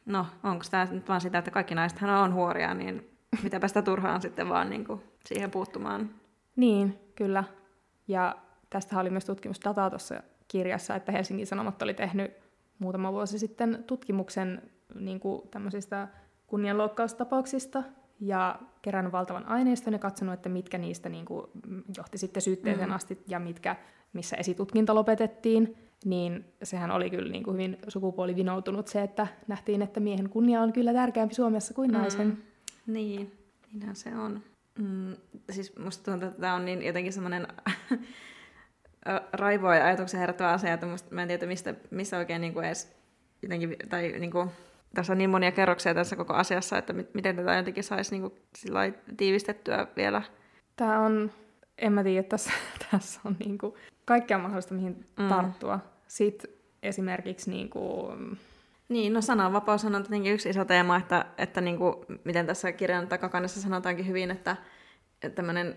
no 0.06 0.26
onko 0.42 0.64
tämä 0.70 0.88
nyt 0.90 1.08
vaan 1.08 1.20
sitä, 1.20 1.38
että 1.38 1.50
kaikki 1.50 1.74
naisethan 1.74 2.10
on 2.10 2.34
huoria, 2.34 2.74
niin 2.74 3.10
mitäpä 3.42 3.68
sitä 3.68 3.82
turhaan 3.82 4.22
sitten 4.22 4.48
vaan 4.48 4.70
niinku 4.70 5.02
siihen 5.24 5.50
puuttumaan. 5.50 6.10
Niin, 6.56 6.98
kyllä. 7.14 7.44
Ja 8.08 8.36
tästä 8.70 9.00
oli 9.00 9.10
myös 9.10 9.24
tutkimusdataa 9.24 9.90
tuossa 9.90 10.22
kirjassa, 10.48 10.94
että 10.96 11.12
Helsingin 11.12 11.46
Sanomat 11.46 11.82
oli 11.82 11.94
tehnyt 11.94 12.30
muutama 12.78 13.12
vuosi 13.12 13.38
sitten 13.38 13.84
tutkimuksen 13.86 14.62
niin 14.94 15.20
kuin 15.20 15.48
tämmöisistä 15.48 16.08
kunnianloukkaustapauksista 16.46 17.82
ja 18.20 18.59
kerännyt 18.83 19.12
valtavan 19.12 19.46
aineiston 19.46 19.92
ja 19.92 19.98
katsonut, 19.98 20.35
että 20.35 20.48
mitkä 20.48 20.79
niistä 20.79 21.09
niin 21.09 21.24
kuin, 21.24 21.46
johti 21.96 22.18
sitten 22.18 22.42
syytteeseen 22.42 22.88
mm. 22.88 22.94
asti 22.94 23.18
ja 23.29 23.38
mitkä, 23.38 23.76
missä 24.12 24.37
esitutkinta 24.37 24.94
lopetettiin, 24.94 25.76
niin 26.05 26.44
sehän 26.62 26.90
oli 26.90 27.11
kyllä 27.11 27.33
niin 27.33 27.44
kuin 27.44 27.55
hyvin 27.55 27.79
sukupuolivinoutunut 27.88 28.88
se, 28.88 29.02
että 29.02 29.26
nähtiin, 29.48 29.83
että 29.83 30.00
miehen 30.00 30.29
kunnia 30.29 30.61
on 30.61 30.72
kyllä 30.72 30.92
tärkeämpi 30.92 31.35
Suomessa 31.35 31.74
kuin 31.74 31.90
mm. 31.90 31.96
naisen. 31.96 32.38
Niin, 32.87 33.33
niinhän 33.72 33.96
se 33.96 34.16
on. 34.16 34.42
Mm, 34.79 35.16
siis 35.50 35.79
musta 35.79 36.11
tuntuu, 36.11 36.29
että 36.29 36.40
tämä 36.40 36.55
on 36.55 36.64
niin 36.64 36.83
jotenkin 36.83 37.12
semmoinen 37.12 37.46
raivoa 39.33 39.76
ja 39.76 39.85
ajatuksen 39.85 40.20
herättävä 40.20 40.52
asia, 40.52 40.74
että 40.74 40.87
musta, 40.87 41.14
mä 41.14 41.22
en 41.22 41.29
tiedä, 41.29 41.46
mistä, 41.46 41.74
missä 41.90 42.18
oikein 42.18 42.40
niin 42.40 42.52
kuin 42.52 42.66
edes 42.66 42.96
jotenkin, 43.42 43.76
tai 43.88 44.14
niin 44.18 44.31
kuin, 44.31 44.50
tässä 44.96 45.12
on 45.12 45.18
niin 45.18 45.30
monia 45.30 45.52
kerroksia 45.52 45.94
tässä 45.94 46.16
koko 46.16 46.35
asiassa, 46.35 46.78
että 46.78 46.92
miten 47.14 47.37
tätä 47.37 47.54
jotenkin 47.54 47.85
saisi 47.85 48.18
niin 48.18 48.22
kuin, 48.22 48.94
tiivistettyä 49.16 49.87
vielä. 49.96 50.22
Tämä 50.76 51.00
on, 51.00 51.30
en 51.78 51.92
mä 51.92 52.02
tiedä, 52.02 52.22
tässä, 52.22 52.50
tässä 52.90 53.20
on 53.24 53.37
niin 53.38 53.59
kuin 53.59 53.74
kaikkea 54.04 54.38
mahdollista, 54.38 54.74
mihin 54.74 55.06
mm. 55.18 55.28
tarttua. 55.28 55.80
Sitten 56.09 56.50
esimerkiksi 56.82 57.50
niin 57.50 57.70
kuin, 57.70 58.38
niin, 58.88 59.12
no 59.12 59.20
sananvapaus 59.20 59.85
on 59.85 59.92
tietenkin 59.92 60.32
yksi 60.32 60.50
iso 60.50 60.64
teema, 60.64 60.96
että, 60.96 61.26
että 61.38 61.61
niin 61.61 61.78
kuin, 61.78 61.94
miten 62.24 62.46
tässä 62.46 62.72
kirjan 62.72 63.09
takakannessa 63.09 63.61
sanotaankin 63.61 64.06
hyvin, 64.06 64.30
että 64.30 64.56
tämmöinen 65.35 65.76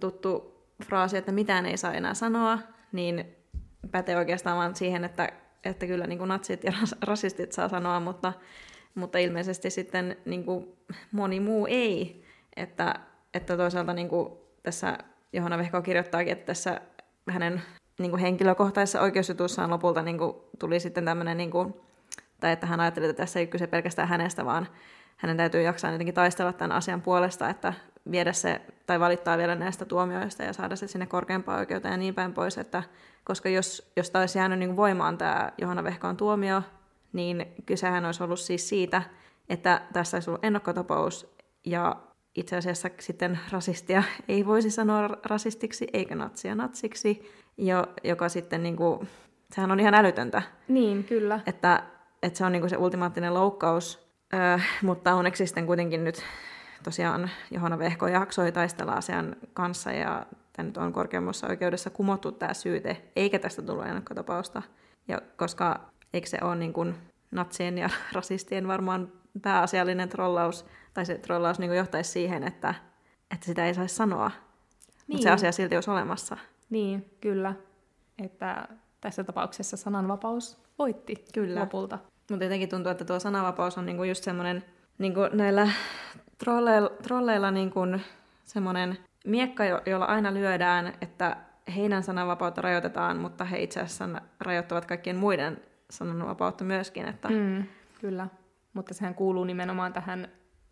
tuttu 0.00 0.58
fraasi, 0.84 1.16
että 1.16 1.32
mitään 1.32 1.66
ei 1.66 1.76
saa 1.76 1.94
enää 1.94 2.14
sanoa, 2.14 2.58
niin 2.92 3.24
pätee 3.90 4.16
oikeastaan 4.16 4.58
vain 4.58 4.74
siihen, 4.74 5.04
että, 5.04 5.32
että 5.64 5.86
kyllä 5.86 6.06
niin 6.06 6.18
kuin 6.18 6.28
natsit 6.28 6.64
ja 6.64 6.72
rasistit 7.06 7.52
saa 7.52 7.68
sanoa, 7.68 8.00
mutta, 8.00 8.32
mutta 8.94 9.18
ilmeisesti 9.18 9.70
sitten 9.70 10.16
niin 10.24 10.44
kuin 10.44 10.76
moni 11.12 11.40
muu 11.40 11.66
ei. 11.70 12.24
Että, 12.56 12.94
että 13.34 13.56
toisaalta 13.56 13.92
niin 13.92 14.08
kuin 14.08 14.32
tässä 14.62 14.98
Johanna 15.32 15.58
Vehko 15.58 15.82
kirjoittaakin, 15.82 16.32
että 16.32 16.46
tässä 16.46 16.80
hänen 17.30 17.62
niin 17.98 18.10
kuin 18.10 18.20
henkilökohtaisessa 18.20 19.00
oikeusjutussaan 19.00 19.70
lopulta 19.70 20.02
niin 20.02 20.18
kuin 20.18 20.36
tuli 20.58 20.80
sitten 20.80 21.04
tämmöinen, 21.04 21.36
niin 21.36 21.50
kuin, 21.50 21.74
tai 22.40 22.52
että 22.52 22.66
hän 22.66 22.80
ajatteli, 22.80 23.06
että 23.06 23.22
tässä 23.22 23.40
ei 23.40 23.46
kyse 23.46 23.66
pelkästään 23.66 24.08
hänestä, 24.08 24.44
vaan 24.44 24.68
hänen 25.16 25.36
täytyy 25.36 25.62
jaksaa 25.62 25.92
jotenkin 25.92 26.14
taistella 26.14 26.52
tämän 26.52 26.76
asian 26.76 27.02
puolesta, 27.02 27.50
että 27.50 27.74
viedä 28.10 28.32
se 28.32 28.60
tai 28.86 29.00
valittaa 29.00 29.38
vielä 29.38 29.54
näistä 29.54 29.84
tuomioista 29.84 30.42
ja 30.42 30.52
saada 30.52 30.76
se 30.76 30.86
sinne 30.86 31.06
korkeampaan 31.06 31.58
oikeuteen 31.58 31.92
ja 31.92 31.98
niin 31.98 32.14
päin 32.14 32.34
pois, 32.34 32.58
että 32.58 32.82
koska 33.24 33.48
jos, 33.48 33.92
jos 33.96 34.10
tämä 34.10 34.22
olisi 34.22 34.38
jäänyt 34.38 34.58
niin 34.58 34.76
voimaan 34.76 35.18
tämä 35.18 35.52
Johanna 35.58 35.84
Vehkoon 35.84 36.16
tuomio, 36.16 36.62
niin 37.12 37.46
kysehän 37.66 38.04
olisi 38.04 38.22
ollut 38.22 38.40
siis 38.40 38.68
siitä, 38.68 39.02
että 39.48 39.80
tässä 39.92 40.16
olisi 40.16 40.30
ollut 40.30 40.44
ennakkotapaus 40.44 41.34
ja 41.66 41.96
itse 42.34 42.56
asiassa 42.56 42.90
sitten 43.00 43.38
rasistia 43.50 44.02
ei 44.28 44.46
voisi 44.46 44.70
sanoa 44.70 45.08
rasistiksi 45.08 45.86
eikä 45.92 46.14
natsia 46.14 46.54
natsiksi, 46.54 47.32
jo, 47.56 47.86
joka 48.04 48.28
sitten 48.28 48.62
niin 48.62 48.76
kuin, 48.76 49.08
sehän 49.54 49.70
on 49.70 49.80
ihan 49.80 49.94
älytöntä. 49.94 50.42
Niin, 50.68 51.04
kyllä. 51.04 51.40
Että, 51.46 51.82
että 52.22 52.38
se 52.38 52.44
on 52.44 52.52
niin 52.52 52.62
kuin 52.62 52.70
se 52.70 52.76
ultimaattinen 52.76 53.34
loukkaus, 53.34 54.08
öö, 54.34 54.58
mutta 54.82 55.14
onneksi 55.14 55.46
sitten 55.46 55.66
kuitenkin 55.66 56.04
nyt 56.04 56.22
tosiaan 56.82 57.30
Johanna 57.50 57.78
Vehko 57.78 58.08
jaksoi 58.08 58.52
taistella 58.52 58.92
asian 58.92 59.36
kanssa 59.52 59.92
ja 59.92 60.26
tämä 60.52 60.66
nyt 60.66 60.76
on 60.76 60.92
korkeammassa 60.92 61.46
oikeudessa 61.46 61.90
kumottu 61.90 62.32
tämä 62.32 62.54
syyte, 62.54 63.02
eikä 63.16 63.38
tästä 63.38 63.62
tullut 63.62 63.86
ennakkotapausta. 63.86 64.62
Ja 65.08 65.20
koska 65.36 65.80
eikö 66.12 66.28
se 66.28 66.38
ole 66.42 66.56
niin 66.56 66.72
kuin 66.72 66.94
natsien 67.30 67.78
ja 67.78 67.90
rasistien 68.12 68.68
varmaan 68.68 69.12
pääasiallinen 69.42 70.08
trollaus, 70.08 70.64
tai 70.94 71.06
se 71.06 71.18
trollaus 71.18 71.58
niin 71.58 71.68
kuin 71.68 71.78
johtaisi 71.78 72.10
siihen, 72.10 72.44
että, 72.44 72.74
että 73.34 73.46
sitä 73.46 73.66
ei 73.66 73.74
saisi 73.74 73.94
sanoa, 73.94 74.28
niin. 74.28 74.36
mutta 75.08 75.22
se 75.22 75.30
asia 75.30 75.52
silti 75.52 75.74
olisi 75.74 75.90
olemassa. 75.90 76.36
Niin, 76.70 77.10
kyllä. 77.20 77.54
Että 78.24 78.68
tässä 79.00 79.24
tapauksessa 79.24 79.76
sananvapaus 79.76 80.58
voitti 80.78 81.24
kyllä. 81.34 81.60
lopulta. 81.60 81.98
Mutta 82.30 82.44
jotenkin 82.44 82.68
tuntuu, 82.68 82.92
että 82.92 83.04
tuo 83.04 83.20
sananvapaus 83.20 83.78
on 83.78 83.86
niinku 83.86 84.04
just 84.04 84.24
semmoinen 84.24 84.64
niinku 84.98 85.20
näillä 85.32 85.68
trolleilla, 86.38 86.90
trolleilla 87.02 87.50
niin 87.50 87.70
kuin 87.70 88.02
semmoinen 88.44 88.98
miekka, 89.24 89.64
jolla 89.86 90.04
aina 90.04 90.34
lyödään, 90.34 90.92
että 91.00 91.36
heidän 91.76 92.02
sananvapautta 92.02 92.62
rajoitetaan, 92.62 93.16
mutta 93.16 93.44
he 93.44 93.62
itse 93.62 93.80
asiassa 93.80 94.08
rajoittavat 94.40 94.84
kaikkien 94.84 95.16
muiden 95.16 95.60
sananvapautta 95.90 96.64
myöskin. 96.64 97.08
Että... 97.08 97.28
Mm, 97.28 97.64
kyllä, 98.00 98.26
mutta 98.72 98.94
sehän 98.94 99.14
kuuluu 99.14 99.44
nimenomaan 99.44 99.92
tähän 99.92 100.28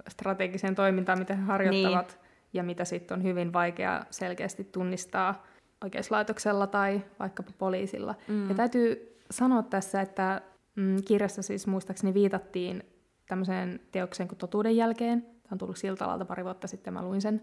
strategiseen 0.09 0.75
toimintaan, 0.75 1.19
mitä 1.19 1.35
he 1.35 1.43
harjoittavat, 1.43 2.09
niin. 2.09 2.49
ja 2.53 2.63
mitä 2.63 2.85
sitten 2.85 3.17
on 3.17 3.23
hyvin 3.23 3.53
vaikea 3.53 4.05
selkeästi 4.11 4.65
tunnistaa 4.65 5.45
oikeuslaitoksella 5.85 6.67
tai 6.67 7.03
vaikkapa 7.19 7.51
poliisilla. 7.59 8.15
Mm. 8.29 8.49
Ja 8.49 8.55
täytyy 8.55 9.19
sanoa 9.31 9.63
tässä, 9.63 10.01
että 10.01 10.41
mm, 10.77 10.97
kirjassa 11.05 11.43
siis 11.43 11.67
muistaakseni 11.67 12.15
viitattiin 12.15 12.83
tämmöiseen 13.29 13.81
teokseen 13.93 14.29
kuin 14.29 14.39
Totuuden 14.39 14.77
jälkeen, 14.77 15.27
Tämä 15.47 15.55
on 15.55 15.59
tullut 15.59 15.77
Siltalalta 15.77 16.25
pari 16.25 16.45
vuotta 16.45 16.67
sitten, 16.67 16.93
mä 16.93 17.03
luin 17.03 17.21
sen 17.21 17.43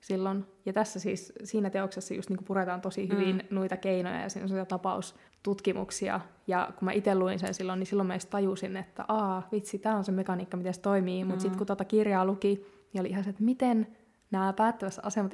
silloin. 0.00 0.46
Ja 0.66 0.72
tässä 0.72 1.00
siis, 1.00 1.32
siinä 1.44 1.70
teoksessa 1.70 2.14
just 2.14 2.30
niin 2.30 2.44
puretaan 2.44 2.80
tosi 2.80 3.06
mm. 3.06 3.16
hyvin 3.16 3.36
mm. 3.36 3.56
noita 3.56 3.76
keinoja 3.76 4.20
ja 4.20 4.28
siinä 4.28 4.60
on 4.60 4.66
tapaustutkimuksia. 4.66 6.20
Ja 6.46 6.68
kun 6.78 6.86
mä 6.86 6.92
itse 6.92 7.14
luin 7.14 7.38
sen 7.38 7.54
silloin, 7.54 7.78
niin 7.78 7.86
silloin 7.86 8.06
mä 8.06 8.18
tajusin, 8.30 8.76
että 8.76 9.04
aa, 9.08 9.48
vitsi, 9.52 9.78
tämä 9.78 9.96
on 9.96 10.04
se 10.04 10.12
mekaniikka, 10.12 10.56
miten 10.56 10.74
se 10.74 10.80
toimii. 10.80 11.24
Mm. 11.24 11.28
Mutta 11.28 11.42
sitten 11.42 11.58
kun 11.58 11.66
tuota 11.66 11.84
kirjaa 11.84 12.24
luki, 12.24 12.66
niin 12.92 13.00
oli 13.00 13.08
ihan 13.08 13.24
se, 13.24 13.30
että 13.30 13.42
miten 13.42 13.86
nämä 14.30 14.52
päättävässä 14.52 15.02
asemat, 15.04 15.32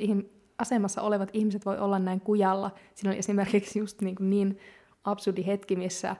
asemassa 0.58 1.02
olevat 1.02 1.28
ihmiset 1.32 1.66
voi 1.66 1.78
olla 1.78 1.98
näin 1.98 2.20
kujalla. 2.20 2.70
Siinä 2.94 3.10
oli 3.10 3.18
esimerkiksi 3.18 3.78
just 3.78 4.00
niin, 4.00 4.16
niin 4.20 4.58
absurdi 5.04 5.46
hetki, 5.46 5.76
missä 5.76 6.16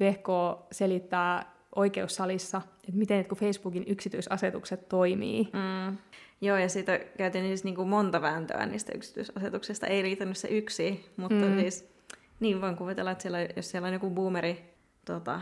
VK 0.00 0.28
selittää 0.72 1.53
oikeussalissa, 1.76 2.62
että 2.88 2.98
miten 2.98 3.24
kun 3.24 3.38
Facebookin 3.38 3.84
yksityisasetukset 3.86 4.88
toimii. 4.88 5.48
Mm. 5.52 5.96
Joo, 6.40 6.56
ja 6.56 6.68
siitä 6.68 7.00
käytiin 7.18 7.44
siis 7.44 7.64
niin 7.64 7.76
kuin 7.76 7.88
monta 7.88 8.22
vääntöä 8.22 8.66
niistä 8.66 8.92
yksityisasetuksista. 8.94 9.86
Ei 9.86 10.02
riittänyt 10.02 10.36
se 10.36 10.48
yksi, 10.48 11.10
mutta 11.16 11.46
mm. 11.46 11.60
siis 11.60 11.94
niin 12.40 12.60
voin 12.60 12.76
kuvitella, 12.76 13.10
että 13.10 13.22
siellä, 13.22 13.38
jos 13.56 13.70
siellä 13.70 13.88
on 13.88 13.94
joku 13.94 14.10
boomeri 14.10 14.74
tota, 15.04 15.40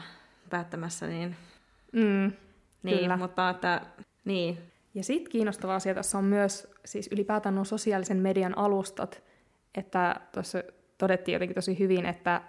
päättämässä, 0.50 1.06
niin... 1.06 1.36
Mm, 1.92 2.32
niin, 2.82 2.98
kyllä. 2.98 3.16
mutta 3.16 3.50
että, 3.50 3.80
niin. 4.24 4.58
Ja 4.94 5.04
sitten 5.04 5.32
kiinnostava 5.32 5.74
asia 5.74 5.94
tässä 5.94 6.18
on 6.18 6.24
myös 6.24 6.68
siis 6.84 7.08
ylipäätään 7.12 7.54
nuo 7.54 7.64
sosiaalisen 7.64 8.16
median 8.16 8.58
alustat, 8.58 9.22
että 9.74 10.20
tuossa 10.34 10.62
todettiin 10.98 11.32
jotenkin 11.32 11.54
tosi 11.54 11.78
hyvin, 11.78 12.06
että, 12.06 12.42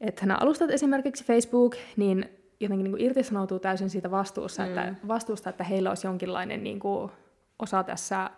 että 0.00 0.26
nämä 0.26 0.38
alustat 0.40 0.70
esimerkiksi 0.70 1.24
Facebook, 1.24 1.76
niin 1.96 2.35
jotenkin 2.60 2.84
niin 2.84 2.92
kuin 2.92 3.02
irtisanoutuu 3.02 3.58
täysin 3.58 3.90
siitä 3.90 4.10
vastuusta, 4.10 4.62
mm. 4.62 4.68
että, 4.68 4.94
vastuusta, 5.08 5.50
että 5.50 5.64
heillä 5.64 5.88
olisi 5.88 6.06
jonkinlainen 6.06 6.62
niin 6.62 6.80
kuin, 6.80 7.10
osa 7.58 7.82
tässä 7.82 8.30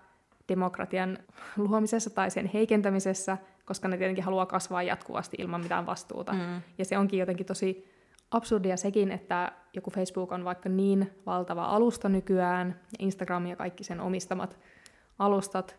demokratian 0.49 1.19
luomisessa 1.57 2.11
tai 2.11 2.31
sen 2.31 2.51
heikentämisessä, 2.55 3.39
koska 3.65 3.89
ne 3.89 3.97
tietenkin 3.97 4.25
haluaa 4.25 4.47
kasvaa 4.47 4.83
jatkuvasti 4.83 5.37
ilman 5.41 5.61
mitään 5.61 5.87
vastuuta. 5.87 6.33
Mm. 6.33 6.63
Ja 6.79 6.85
se 6.85 6.99
onkin 6.99 7.21
jotenkin 7.21 7.47
tosi 7.47 7.89
absurdia 8.31 8.77
sekin, 8.77 9.13
että 9.13 9.53
joku 9.75 9.91
Facebook 9.91 10.33
on 10.33 10.45
vaikka 10.45 10.69
niin 10.69 11.13
valtava 11.27 11.65
alusta 11.65 12.09
nykyään, 12.09 12.69
ja 12.69 13.05
Instagram 13.05 13.47
ja 13.47 13.57
kaikki 13.57 13.85
sen 13.85 14.01
omistamat 14.01 14.59
alustat, 15.19 15.77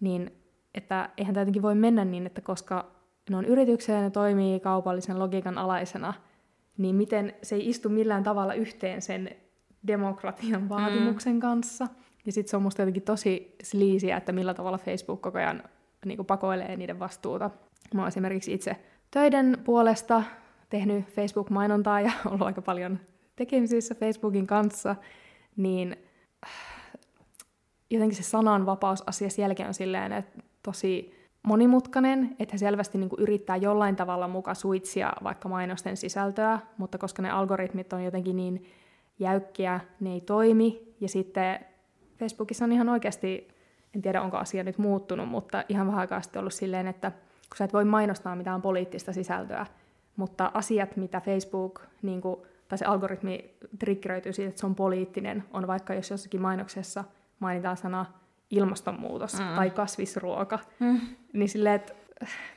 niin 0.00 0.32
että 0.74 1.10
eihän 1.16 1.34
tämä 1.34 1.42
jotenkin 1.42 1.62
voi 1.62 1.74
mennä 1.74 2.04
niin, 2.04 2.26
että 2.26 2.40
koska 2.40 2.90
ne 3.30 3.36
on 3.36 3.44
yrityksiä 3.44 3.94
ja 3.94 4.02
ne 4.02 4.10
toimii 4.10 4.60
kaupallisen 4.60 5.18
logiikan 5.18 5.58
alaisena– 5.58 6.14
niin 6.78 6.96
miten 6.96 7.32
se 7.42 7.54
ei 7.54 7.68
istu 7.68 7.88
millään 7.88 8.22
tavalla 8.22 8.54
yhteen 8.54 9.02
sen 9.02 9.30
demokratian 9.86 10.62
mm. 10.62 10.68
vaatimuksen 10.68 11.34
mm. 11.34 11.40
kanssa. 11.40 11.88
Ja 12.26 12.32
sitten 12.32 12.50
se 12.50 12.56
on 12.56 12.62
musta 12.62 12.82
jotenkin 12.82 13.02
tosi 13.02 13.56
sliisiä, 13.62 14.16
että 14.16 14.32
millä 14.32 14.54
tavalla 14.54 14.78
Facebook 14.78 15.22
koko 15.22 15.38
ajan 15.38 15.62
niin 16.04 16.26
pakoilee 16.26 16.76
niiden 16.76 16.98
vastuuta. 16.98 17.50
Mä 17.94 18.00
oon 18.00 18.08
esimerkiksi 18.08 18.52
itse 18.52 18.76
töiden 19.10 19.58
puolesta 19.64 20.22
tehnyt 20.70 21.04
Facebook-mainontaa 21.06 22.00
ja 22.00 22.12
ollut 22.30 22.46
aika 22.46 22.62
paljon 22.62 22.98
tekemisissä 23.36 23.94
Facebookin 23.94 24.46
kanssa, 24.46 24.96
niin 25.56 25.96
jotenkin 27.90 28.16
se 28.16 28.22
sananvapausasia 28.22 29.28
jälkeen 29.38 29.68
on 29.68 29.74
silleen, 29.74 30.12
että 30.12 30.42
tosi 30.62 31.17
monimutkainen, 31.42 32.36
että 32.38 32.52
he 32.52 32.58
selvästi 32.58 32.98
niin 32.98 33.08
kuin 33.08 33.20
yrittää 33.20 33.56
jollain 33.56 33.96
tavalla 33.96 34.28
mukaan 34.28 34.56
suitsia 34.56 35.12
vaikka 35.24 35.48
mainosten 35.48 35.96
sisältöä, 35.96 36.58
mutta 36.78 36.98
koska 36.98 37.22
ne 37.22 37.30
algoritmit 37.30 37.92
on 37.92 38.04
jotenkin 38.04 38.36
niin 38.36 38.64
jäykkiä, 39.18 39.80
ne 40.00 40.12
ei 40.12 40.20
toimi. 40.20 40.94
Ja 41.00 41.08
sitten 41.08 41.60
Facebookissa 42.18 42.64
on 42.64 42.72
ihan 42.72 42.88
oikeasti, 42.88 43.48
en 43.94 44.02
tiedä 44.02 44.22
onko 44.22 44.36
asia 44.36 44.64
nyt 44.64 44.78
muuttunut, 44.78 45.28
mutta 45.28 45.64
ihan 45.68 45.86
vähän 45.86 46.00
aikaa 46.00 46.22
sitten 46.22 46.40
ollut 46.40 46.52
silleen, 46.52 46.86
että 46.86 47.10
kun 47.10 47.56
sä 47.56 47.64
et 47.64 47.72
voi 47.72 47.84
mainostaa 47.84 48.36
mitään 48.36 48.62
poliittista 48.62 49.12
sisältöä, 49.12 49.66
mutta 50.16 50.50
asiat, 50.54 50.96
mitä 50.96 51.20
Facebook, 51.20 51.82
niin 52.02 52.20
kuin, 52.20 52.40
tai 52.68 52.78
se 52.78 52.84
algoritmi 52.84 53.54
triggeröityy 53.78 54.32
siitä, 54.32 54.48
että 54.48 54.60
se 54.60 54.66
on 54.66 54.74
poliittinen, 54.74 55.44
on 55.52 55.66
vaikka 55.66 55.94
jos 55.94 56.10
jossakin 56.10 56.42
mainoksessa 56.42 57.04
mainitaan 57.40 57.76
sana 57.76 58.06
ilmastonmuutos 58.50 59.34
mm. 59.34 59.56
tai 59.56 59.70
kasvisruoka, 59.70 60.58
mm. 60.80 61.00
niin 61.32 61.48
silleen, 61.48 61.74
että 61.74 61.92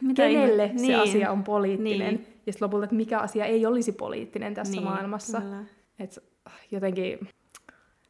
Mitä 0.02 0.24
kenelle 0.24 0.66
ihme? 0.66 0.80
se 0.80 0.88
niin. 0.88 1.00
asia 1.00 1.32
on 1.32 1.44
poliittinen, 1.44 2.16
niin. 2.16 2.42
ja 2.46 2.54
sitten 2.54 2.66
lopulta, 2.66 2.84
että 2.84 2.96
mikä 2.96 3.20
asia 3.20 3.46
ei 3.46 3.66
olisi 3.66 3.92
poliittinen 3.92 4.54
tässä 4.54 4.74
niin, 4.74 4.84
maailmassa. 4.84 5.42
Et 6.00 6.24
jotenkin, 6.72 7.20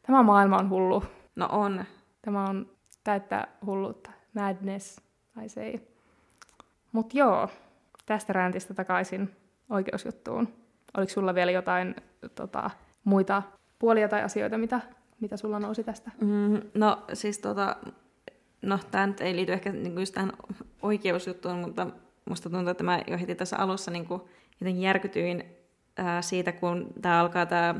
tämä 0.02 0.24
maailma 0.24 0.58
on 0.58 0.70
hullu. 0.70 1.04
No 1.36 1.48
on. 1.52 1.86
Tämä 2.22 2.46
on 2.46 2.70
täyttä 3.04 3.48
hulluutta. 3.65 4.12
Madness, 4.34 5.02
I 5.46 5.50
say. 5.50 5.74
Mutta 6.91 7.17
joo, 7.17 7.50
tästä 8.06 8.34
räntistä 8.34 8.74
takaisin 8.74 9.32
oikeusjuttuun. 9.70 10.48
Oliko 10.98 11.12
sulla 11.12 11.36
vielä 11.36 11.52
jotain 11.52 11.96
tota, 12.36 12.70
muita 13.04 13.44
puolia 13.80 14.10
tai 14.10 14.24
asioita, 14.24 14.58
mitä, 14.58 14.82
mitä 15.21 15.38
sulla 15.38 15.60
nousi 15.60 15.84
tästä? 15.84 16.12
Mm, 16.21 16.62
no 16.73 17.03
siis 17.13 17.39
tota, 17.39 17.75
no 18.62 18.79
tämä 18.91 19.07
nyt 19.07 19.21
ei 19.21 19.36
liity 19.36 19.53
ehkä 19.53 19.71
niin 19.71 19.99
just 19.99 20.13
tähän 20.13 20.34
oikeusjuttuun, 20.81 21.60
mutta 21.60 21.88
musta 22.29 22.49
tuntuu, 22.49 22.69
että 22.71 22.84
mä 22.84 23.01
jo 23.07 23.17
heti 23.17 23.36
tässä 23.36 23.57
alussa 23.57 23.91
niin 23.91 24.05
kuin 24.05 24.21
jotenkin 24.60 24.84
järkytyin 24.84 25.43
ää, 25.97 26.21
siitä, 26.21 26.51
kun 26.51 26.93
tämä 27.01 27.19
alkaa 27.19 27.45
tämä 27.45 27.75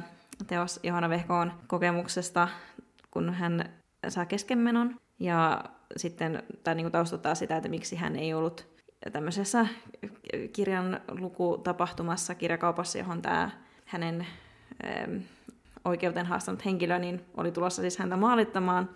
teos 0.47 0.80
Johanna 0.84 1.10
Vehkoon 1.10 1.54
kokemuksesta, 1.67 2.47
kun 3.12 3.34
hän 3.34 3.65
saa 4.08 4.25
keskenmenon. 4.25 4.95
Ja 5.19 5.63
sitten 5.97 6.43
tämä 6.63 6.75
niin 6.75 6.91
taustottaa 6.91 7.36
sitä, 7.36 7.58
että 7.58 7.69
miksi 7.69 7.95
hän 7.95 8.15
ei 8.15 8.34
ollut 8.34 8.67
tämmöisessä 9.12 9.67
kirjan 10.54 11.01
lukutapahtumassa 11.19 12.36
kirjakaupassa, 12.36 12.97
johon 12.97 13.21
tämä 13.21 13.49
hänen 13.86 14.27
oikeuteen 15.86 16.26
haastanut 16.26 16.65
henkilö 16.65 17.00
niin 17.00 17.26
oli 17.38 17.52
tulossa 17.52 17.82
siis 17.82 17.98
häntä 17.98 18.17
maalittamaan. 18.17 18.89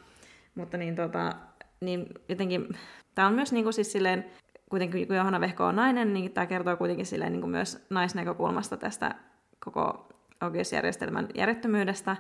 Mutta 0.56 0.78
niin, 0.78 0.96
tota, 0.96 1.34
niin 1.82 2.08
jotenkin, 2.30 2.68
tämä 3.16 3.28
on 3.28 3.34
myös 3.34 3.52
niin 3.52 3.64
kuin 3.64 3.74
siis 3.74 3.92
silleen, 3.92 4.26
kuitenkin 4.70 5.08
kun 5.08 5.16
Johanna 5.16 5.42
Vehko 5.42 5.66
on 5.66 5.76
nainen, 5.76 6.14
niin 6.14 6.32
tämä 6.32 6.46
kertoo 6.46 6.78
kuitenkin 6.78 7.06
silleen 7.06 7.32
niin 7.32 7.42
kuin 7.42 7.52
myös 7.52 7.86
naisnäkökulmasta 7.90 8.78
tästä 8.78 9.16
koko 9.60 10.08
oikeusjärjestelmän 10.42 11.28
järjettömyydestä. 11.36 12.18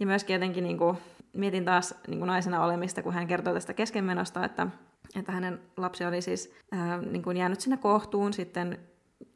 Ja 0.00 0.06
myöskin 0.06 0.34
jotenkin 0.34 0.64
niin 0.64 0.78
kuin, 0.78 0.96
mietin 1.32 1.64
taas 1.64 1.94
niin 2.08 2.18
kuin 2.18 2.26
naisena 2.26 2.64
olemista, 2.64 3.02
kun 3.02 3.12
hän 3.12 3.26
kertoo 3.26 3.54
tästä 3.54 3.74
keskenmenosta, 3.74 4.44
että, 4.44 4.66
että 5.18 5.32
hänen 5.32 5.60
lapsi 5.76 6.04
oli 6.04 6.22
siis 6.22 6.54
ää, 6.72 6.98
niin 6.98 7.22
kuin 7.22 7.36
jäänyt 7.36 7.60
sinne 7.60 7.76
kohtuun 7.76 8.32
sitten 8.32 8.78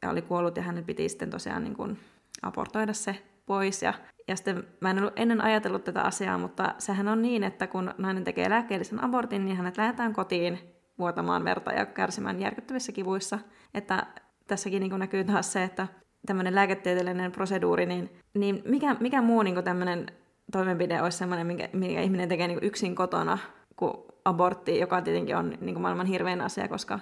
ja 0.01 0.09
oli 0.09 0.21
kuollut 0.21 0.57
ja 0.57 0.63
hänen 0.63 0.85
piti 0.85 1.09
sitten 1.09 1.29
tosiaan 1.29 1.63
niin 1.63 1.75
kuin 1.75 1.99
abortoida 2.41 2.93
se 2.93 3.23
pois. 3.45 3.81
Ja, 3.81 3.93
ja 4.27 4.35
sitten 4.35 4.63
mä 4.81 4.89
en 4.91 4.99
ollut 4.99 5.13
ennen 5.15 5.41
ajatellut 5.41 5.83
tätä 5.83 6.01
asiaa, 6.01 6.37
mutta 6.37 6.75
sehän 6.77 7.07
on 7.07 7.21
niin, 7.21 7.43
että 7.43 7.67
kun 7.67 7.93
nainen 7.97 8.23
tekee 8.23 8.49
lääkkeellisen 8.49 9.03
abortin, 9.03 9.45
niin 9.45 9.57
hänet 9.57 9.77
lähetään 9.77 10.13
kotiin 10.13 10.59
vuotamaan 10.99 11.43
verta 11.43 11.71
ja 11.71 11.85
kärsimään 11.85 12.39
järkyttävissä 12.39 12.91
kivuissa. 12.91 13.39
Että 13.73 14.07
tässäkin 14.47 14.79
niin 14.79 14.99
näkyy 14.99 15.23
taas 15.23 15.53
se, 15.53 15.63
että 15.63 15.87
tämmöinen 16.25 16.55
lääketieteellinen 16.55 17.31
proseduuri, 17.31 17.85
niin, 17.85 18.09
niin 18.33 18.61
mikä, 18.65 18.95
mikä 18.99 19.21
muu 19.21 19.41
niin 19.41 19.63
tämmöinen 19.63 20.07
toimenpide 20.51 21.01
olisi 21.01 21.17
semmoinen, 21.17 21.47
minkä, 21.47 21.69
minkä 21.73 22.01
ihminen 22.01 22.29
tekee 22.29 22.47
niin 22.47 22.59
yksin 22.61 22.95
kotona, 22.95 23.37
kuin 23.75 23.93
abortti, 24.25 24.79
joka 24.79 25.01
tietenkin 25.01 25.37
on 25.37 25.57
niin 25.61 25.81
maailman 25.81 26.05
hirvein 26.05 26.41
asia, 26.41 26.67
koska 26.67 26.99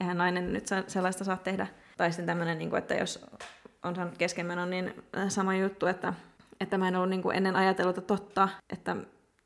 eihän 0.00 0.18
nainen 0.18 0.52
nyt 0.52 0.66
sellaista 0.86 1.24
saa 1.24 1.36
tehdä. 1.36 1.66
Tai 1.96 2.10
sitten 2.10 2.26
tämmöinen, 2.26 2.58
niin 2.58 2.70
kuin, 2.70 2.78
että 2.78 2.94
jos 2.94 3.26
on 3.84 3.94
saanut 3.94 4.18
keskenmenon, 4.18 4.70
niin 4.70 4.94
sama 5.28 5.56
juttu, 5.56 5.86
että, 5.86 6.14
että 6.60 6.78
mä 6.78 6.88
en 6.88 6.96
ollut 6.96 7.10
niin 7.10 7.22
kuin 7.22 7.36
ennen 7.36 7.56
ajatellut, 7.56 7.98
että 7.98 8.16
totta, 8.16 8.48
että 8.72 8.96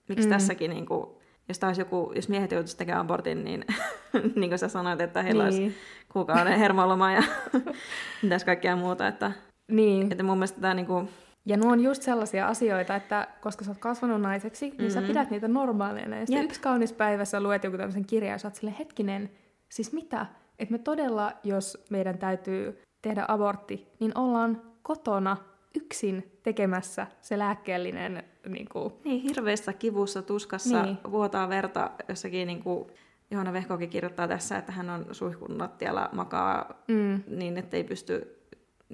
miksi 0.09 0.27
mm. 0.27 0.33
tässäkin, 0.33 0.71
niin 0.71 0.87
kuin, 0.87 1.07
jos 1.49 1.59
taas 1.59 1.79
joku, 1.79 2.13
jos 2.17 2.29
miehet 2.29 2.53
joutuisivat 2.53 2.79
tekemään 2.79 3.01
abortin, 3.01 3.45
niin 3.45 3.65
niin 4.37 4.51
kuin 4.51 4.59
sä 4.59 4.69
sanoit, 4.69 5.01
että 5.01 5.23
heillä 5.23 5.49
niin. 5.49 5.63
olisi 5.63 5.79
kuukauden 6.13 6.59
hermoloma 6.65 7.13
ja 7.13 7.23
mitäs 8.23 8.45
kaikkea 8.45 8.77
muuta, 8.77 9.09
että, 9.09 9.33
niin. 9.71 10.13
että 10.13 10.25
mun 10.25 10.39
mielestä 10.39 10.61
tämä 10.61 10.75
niin 10.75 10.87
kuin, 10.87 11.09
ja 11.47 11.57
nuo 11.57 11.73
on 11.73 11.81
just 11.81 12.03
sellaisia 12.03 12.49
asioita, 12.49 12.97
että 12.97 13.29
koska 13.41 13.65
sä 13.65 13.71
oot 13.71 13.79
kasvanut 13.79 14.21
naiseksi, 14.21 14.67
niin 14.67 14.77
mm-hmm. 14.77 14.91
sä 14.91 15.03
pidät 15.03 15.31
niitä 15.31 15.49
normaaleina. 15.49 16.17
Ja 16.17 16.27
sitten 16.27 16.45
yksi 16.45 16.61
kaunis 16.61 16.93
päivä 16.93 17.25
sä 17.25 17.41
luet 17.41 17.65
joku 17.65 17.77
tämmöisen 17.77 18.07
kirjan 18.07 18.33
ja 18.33 18.39
sä 18.39 18.49
oot 18.49 18.55
silleen, 18.55 18.77
hetkinen, 18.79 19.31
siis 19.69 19.93
mitä? 19.93 20.27
Että 20.59 20.73
me 20.73 20.79
todella, 20.79 21.33
jos 21.43 21.85
meidän 21.91 22.19
täytyy 22.19 22.83
tehdä 23.05 23.25
abortti, 23.29 23.89
niin 24.01 24.19
ollaan 24.19 24.63
kotona 24.83 25.37
yksin 25.77 26.39
tekemässä 26.43 27.07
se 27.21 27.39
lääkkeellinen... 27.39 28.25
Niin, 28.49 28.69
kuin... 28.69 28.93
niin 29.05 29.23
hirveässä 29.23 29.73
kivussa, 29.73 30.23
tuskassa, 30.23 30.83
niin. 30.83 30.99
vuotaa 31.11 31.49
verta 31.49 31.91
jossakin... 32.09 32.47
Niin 32.47 32.63
kuin 32.63 32.89
Johanna 33.31 33.53
Vehkokin 33.53 33.91
kirjoittaa 33.91 34.29
tässä, 34.29 34.59
että 34.59 34.73
hän 34.73 34.91
on 34.91 35.07
suihkun 35.13 35.59
lattialla 35.59 36.09
makaa 36.13 36.83
mm. 36.89 37.23
niin, 37.27 37.59
että 37.59 37.77
ei 37.77 37.85
pysty 37.85 38.39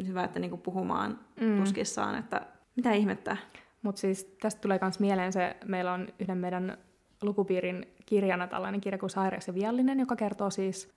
hyvä, 0.06 0.24
että 0.24 0.40
niinku 0.40 0.56
puhumaan 0.56 1.18
mm. 1.40 1.58
tuskissaan, 1.58 2.18
että 2.18 2.46
mitä 2.76 2.92
ihmettä. 2.92 3.36
Mutta 3.82 4.00
siis 4.00 4.24
tästä 4.24 4.60
tulee 4.60 4.78
myös 4.82 5.00
mieleen 5.00 5.32
se, 5.32 5.56
meillä 5.64 5.92
on 5.92 6.08
yhden 6.18 6.38
meidän 6.38 6.78
lukupiirin 7.22 7.86
kirjana 8.06 8.46
tällainen 8.46 8.80
kirja 8.80 8.98
kuin 8.98 9.10
Sairas 9.10 9.48
ja 9.48 9.54
viallinen, 9.54 10.00
joka 10.00 10.16
kertoo 10.16 10.50
siis 10.50 10.92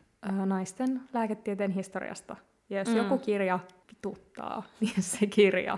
naisten 0.46 1.02
lääketieteen 1.14 1.72
historiasta. 1.72 2.36
Ja 2.70 2.80
jos 2.80 2.88
mm. 2.88 2.96
joku 2.96 3.18
kirja 3.18 3.60
vituttaa, 3.90 4.64
niin 4.82 5.04
se 5.04 5.28
kirja, 5.28 5.78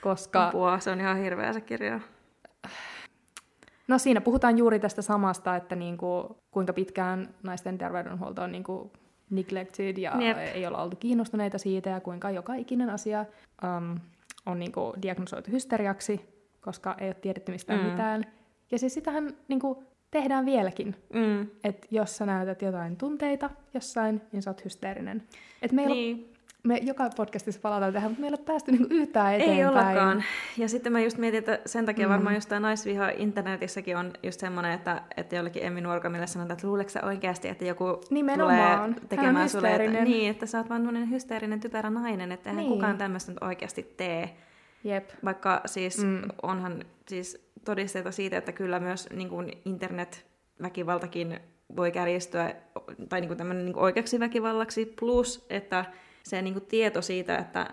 koska... 0.00 0.48
Apua, 0.48 0.78
se 0.80 0.90
on 0.90 1.00
ihan 1.00 1.16
hirveä 1.16 1.52
se 1.52 1.60
kirja. 1.60 2.00
No 3.88 3.98
siinä 3.98 4.20
puhutaan 4.20 4.58
juuri 4.58 4.78
tästä 4.78 5.02
samasta, 5.02 5.56
että 5.56 5.76
niinku, 5.76 6.36
kuinka 6.50 6.72
pitkään 6.72 7.34
naisten 7.42 7.78
terveydenhuolto 7.78 8.42
on 8.42 8.52
niinku 8.52 8.92
neglected 9.30 9.98
ja 9.98 10.12
Jep. 10.20 10.38
ei 10.38 10.66
olla 10.66 10.82
oltu 10.82 10.96
kiinnostuneita 10.96 11.58
siitä 11.58 11.90
ja 11.90 12.00
kuinka 12.00 12.30
joka 12.30 12.54
ikinen 12.54 12.90
asia 12.90 13.24
um, 13.64 14.00
on 14.46 14.58
niinku 14.58 14.94
diagnosoitu 15.02 15.50
hysteriaksi, 15.50 16.20
koska 16.60 16.94
ei 16.98 17.08
ole 17.08 17.14
tiedetty 17.14 17.52
mistään 17.52 17.80
mm. 17.80 17.86
mitään. 17.86 18.24
Ja 18.70 18.78
siis 18.78 18.94
sitähän 18.94 19.30
niinku 19.48 19.84
tehdään 20.10 20.46
vieläkin. 20.46 20.96
Mm. 21.14 21.46
Että 21.64 21.86
jos 21.90 22.16
sä 22.16 22.26
näytät 22.26 22.62
jotain 22.62 22.96
tunteita 22.96 23.50
jossain, 23.74 24.22
niin 24.32 24.42
sä 24.42 24.50
oot 24.50 24.64
hysteerinen. 24.64 25.22
Et 25.62 25.72
meillä 25.72 25.94
niin 25.94 26.36
me 26.66 26.78
joka 26.82 27.10
podcastissa 27.16 27.60
palataan 27.60 27.92
tähän, 27.92 28.10
mutta 28.10 28.20
meillä 28.20 28.36
ei 28.36 28.40
ole 28.40 28.46
päästy 28.46 28.72
niinku 28.72 28.94
yhtään 28.94 29.34
eteenpäin. 29.34 29.58
Ei 29.58 29.66
ollakaan. 29.66 30.24
Ja 30.58 30.68
sitten 30.68 30.92
mä 30.92 31.00
just 31.00 31.18
mietin, 31.18 31.38
että 31.38 31.58
sen 31.66 31.86
takia 31.86 32.06
mm. 32.06 32.12
varmaan 32.12 32.34
just 32.34 32.48
tämä 32.48 32.60
naisviha 32.60 33.08
internetissäkin 33.08 33.96
on 33.96 34.12
just 34.22 34.40
semmoinen, 34.40 34.72
että, 34.72 35.02
että 35.16 35.36
jollekin 35.36 35.64
Emmi 35.64 35.80
Nuorkamille 35.80 36.26
sanotaan, 36.26 36.56
että 36.56 36.66
luuleeko 36.66 36.90
sä 36.90 37.04
oikeasti, 37.04 37.48
että 37.48 37.64
joku 37.64 38.00
Nimenomaan. 38.10 38.94
tulee 38.94 39.08
tekemään 39.08 39.48
sulle, 39.48 39.74
että, 39.74 40.04
niin, 40.04 40.30
että 40.30 40.46
sä 40.46 40.58
oot 40.58 40.70
vaan 40.70 40.82
tämmöinen 40.82 41.10
hysteerinen 41.10 41.60
typerä 41.60 41.90
nainen, 41.90 42.32
että 42.32 42.50
eihän 42.50 42.64
niin. 42.64 42.72
kukaan 42.72 42.98
tämmöistä 42.98 43.32
nyt 43.32 43.42
oikeasti 43.42 43.94
tee. 43.96 44.36
Jep. 44.84 45.10
Vaikka 45.24 45.60
siis 45.66 46.04
mm. 46.04 46.22
onhan 46.42 46.84
siis 47.08 47.45
todisteita 47.66 48.10
siitä, 48.10 48.36
että 48.36 48.52
kyllä 48.52 48.80
myös 48.80 49.08
niin 49.10 49.28
kuin 49.28 49.52
internetväkivaltakin 49.64 51.40
voi 51.76 51.92
kärjistyä, 51.92 52.54
tai 53.08 53.20
niin 53.20 53.28
kuin 53.28 53.38
tämmöinen 53.38 53.64
niin 53.64 53.74
kuin 53.74 53.84
oikeaksi 53.84 54.20
väkivallaksi, 54.20 54.94
plus 55.00 55.46
että 55.50 55.84
se 56.22 56.42
niin 56.42 56.54
kuin 56.54 56.66
tieto 56.66 57.02
siitä, 57.02 57.38
että, 57.38 57.66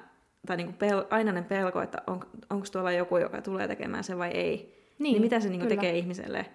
tai 0.48 0.58
niin 0.58 0.68
kuin 0.68 0.78
pel, 0.78 1.04
ainainen 1.10 1.46
pelko, 1.46 1.82
että 1.82 2.02
on, 2.08 2.20
onko 2.50 2.68
tuolla 2.72 2.92
joku, 2.92 3.18
joka 3.18 3.42
tulee 3.42 3.68
tekemään 3.68 4.04
sen 4.04 4.18
vai 4.18 4.32
ei, 4.32 4.56
niin, 5.00 5.12
niin 5.14 5.22
mitä 5.22 5.40
se 5.40 5.50
niin 5.50 5.60
kuin 5.60 5.70
tekee 5.70 5.98
ihmiselle. 5.98 6.46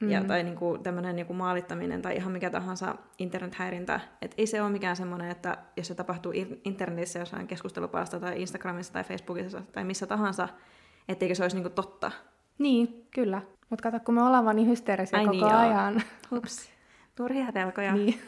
Mm. 0.00 0.10
Ja, 0.10 0.24
tai 0.24 0.42
niin 0.42 0.56
kuin 0.56 0.82
tämmöinen 0.82 1.16
niin 1.16 1.26
kuin 1.26 1.36
maalittaminen 1.36 2.02
tai 2.02 2.16
ihan 2.16 2.32
mikä 2.32 2.50
tahansa 2.50 2.94
internethäirintä. 3.18 4.00
Et 4.22 4.34
ei 4.38 4.46
se 4.46 4.62
ole 4.62 4.70
mikään 4.70 4.96
semmoinen, 4.96 5.30
että 5.30 5.58
jos 5.76 5.86
se 5.86 5.94
tapahtuu 5.94 6.32
internetissä 6.64 7.18
jossain 7.18 7.46
keskustelupalsta 7.46 8.20
tai 8.20 8.40
Instagramissa 8.40 8.92
tai 8.92 9.04
Facebookissa 9.04 9.62
tai 9.72 9.84
missä 9.84 10.06
tahansa, 10.06 10.48
etteikö 11.08 11.34
se 11.34 11.42
olisi 11.42 11.56
niin 11.56 11.64
kuin 11.64 11.74
totta. 11.74 12.12
Niin, 12.58 13.06
kyllä. 13.14 13.42
Mutta 13.70 13.82
kato, 13.82 14.04
kun 14.04 14.14
me 14.14 14.22
ollaan 14.22 14.44
vaan 14.44 14.56
niin 14.56 14.68
hysteerisiä 14.68 15.18
Ai 15.18 15.24
koko 15.24 15.36
niin, 15.36 15.54
ajan. 15.54 16.02
Hups. 16.30 16.70
Turhia 17.14 17.52
pelkoja. 17.52 17.92
Niin. 17.94 18.20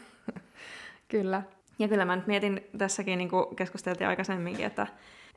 kyllä. 1.13 1.43
Ja 1.79 1.89
kyllä 1.89 2.05
mä 2.05 2.17
nyt 2.17 2.27
mietin 2.27 2.61
tässäkin, 2.79 3.19
niin 3.19 3.31
kuin 3.31 3.57
keskusteltiin 3.57 4.09
aikaisemminkin, 4.09 4.67
että, 4.67 4.87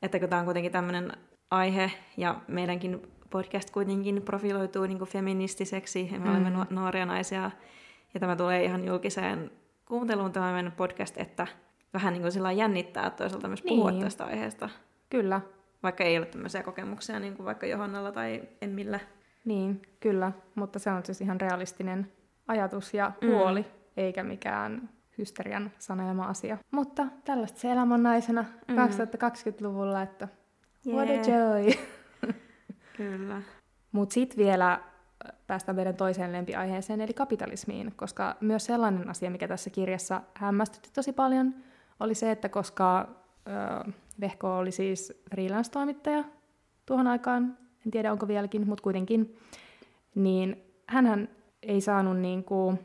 että 0.01 0.19
kun 0.19 0.29
tämä 0.29 0.39
on 0.39 0.45
kuitenkin 0.45 0.71
tämmöinen 0.71 1.11
aihe 1.51 1.91
ja 2.17 2.35
meidänkin 2.47 3.01
podcast 3.29 3.69
kuitenkin 3.69 4.21
profiloituu 4.21 4.85
niin 4.85 4.97
kuin 4.97 5.09
feministiseksi, 5.09 6.09
ja 6.11 6.19
me 6.19 6.25
mm. 6.25 6.31
olemme 6.31 6.65
nuoria 6.69 7.05
naisia, 7.05 7.51
ja 8.13 8.19
tämä 8.19 8.35
tulee 8.35 8.63
ihan 8.63 8.85
julkiseen 8.85 9.51
kuunteluun 9.85 10.31
tämä 10.31 10.53
meidän 10.53 10.71
podcast, 10.71 11.17
että 11.17 11.47
vähän 11.93 12.13
niin 12.13 12.21
kuin 12.21 12.31
sillä 12.31 12.51
jännittää 12.51 13.09
toisaalta 13.09 13.47
myös 13.47 13.61
puhua 13.61 13.91
niin. 13.91 14.03
tästä 14.03 14.25
aiheesta. 14.25 14.69
Kyllä. 15.09 15.41
Vaikka 15.83 16.03
ei 16.03 16.17
ole 16.17 16.25
tämmöisiä 16.25 16.63
kokemuksia 16.63 17.19
niin 17.19 17.35
kuin 17.35 17.45
vaikka 17.45 17.65
Johannalla 17.65 18.11
tai 18.11 18.41
Emmillä. 18.61 18.99
Niin, 19.45 19.81
kyllä, 19.99 20.31
mutta 20.55 20.79
se 20.79 20.91
on 20.91 21.05
siis 21.05 21.21
ihan 21.21 21.41
realistinen 21.41 22.11
ajatus 22.47 22.93
ja 22.93 23.11
mm. 23.21 23.27
huoli, 23.27 23.61
mm. 23.61 23.67
eikä 23.97 24.23
mikään 24.23 24.89
hysterian 25.17 25.71
sanelema 25.79 26.25
asia. 26.25 26.57
Mutta 26.71 27.07
tällaista 27.25 27.59
se 27.59 27.71
elämä 27.71 27.93
on 27.93 28.03
naisena 28.03 28.45
mm. 28.67 28.75
2020-luvulla, 28.75 30.01
että 30.01 30.27
yeah. 30.87 30.97
what 30.97 31.09
a 31.09 31.31
joy! 31.31 31.73
Kyllä. 32.97 33.41
Mutta 33.91 34.13
sitten 34.13 34.37
vielä 34.37 34.79
päästään 35.47 35.75
meidän 35.75 35.95
toiseen 35.95 36.31
lempiaiheeseen, 36.31 37.01
eli 37.01 37.13
kapitalismiin, 37.13 37.93
koska 37.95 38.35
myös 38.41 38.65
sellainen 38.65 39.09
asia, 39.09 39.31
mikä 39.31 39.47
tässä 39.47 39.69
kirjassa 39.69 40.21
hämmästytti 40.33 40.89
tosi 40.93 41.13
paljon, 41.13 41.55
oli 41.99 42.15
se, 42.15 42.31
että 42.31 42.49
koska 42.49 43.07
ö, 43.47 43.91
Vehko 44.21 44.57
oli 44.57 44.71
siis 44.71 45.23
freelance-toimittaja 45.29 46.23
tuohon 46.85 47.07
aikaan, 47.07 47.57
en 47.85 47.91
tiedä 47.91 48.11
onko 48.11 48.27
vieläkin, 48.27 48.67
mutta 48.67 48.83
kuitenkin, 48.83 49.37
niin 50.15 50.63
hän 50.87 51.29
ei 51.63 51.81
saanut, 51.81 52.17
niin 52.17 52.43
kuin, 52.43 52.79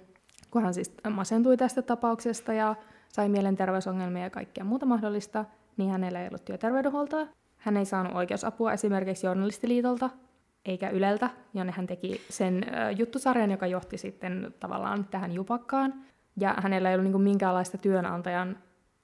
kun 0.51 0.62
hän 0.62 0.75
siis 0.75 0.94
masentui 1.11 1.57
tästä 1.57 1.83
tapauksesta 1.83 2.53
ja 2.53 2.75
sai 3.09 3.29
mielenterveysongelmia 3.29 4.22
ja 4.22 4.31
kaikkea 4.31 4.64
muuta 4.64 4.87
mahdollista, 4.87 5.44
niin 5.77 5.90
hänellä 5.90 6.22
ei 6.22 6.29
ollut 6.29 6.44
työterveydenhuoltoa. 6.44 7.27
Hän 7.57 7.77
ei 7.77 7.85
saanut 7.85 8.14
oikeusapua 8.14 8.72
esimerkiksi 8.72 9.27
journalistiliitolta 9.27 10.11
eikä 10.64 10.90
Yleltä, 10.90 11.31
jonne 11.55 11.72
hän 11.77 11.87
teki 11.87 12.20
sen 12.31 12.66
juttusarjan, 12.96 13.51
joka 13.51 13.66
johti 13.66 13.99
sitten 13.99 14.55
tavallaan 14.61 15.05
tähän 15.05 15.33
jupakkaan. 15.33 15.94
Ja 16.37 16.55
hänellä 16.59 16.90
ei 16.90 16.96
ollut 16.96 17.12
niin 17.12 17.22
minkäänlaista 17.22 17.79
työnantajan 17.79 18.59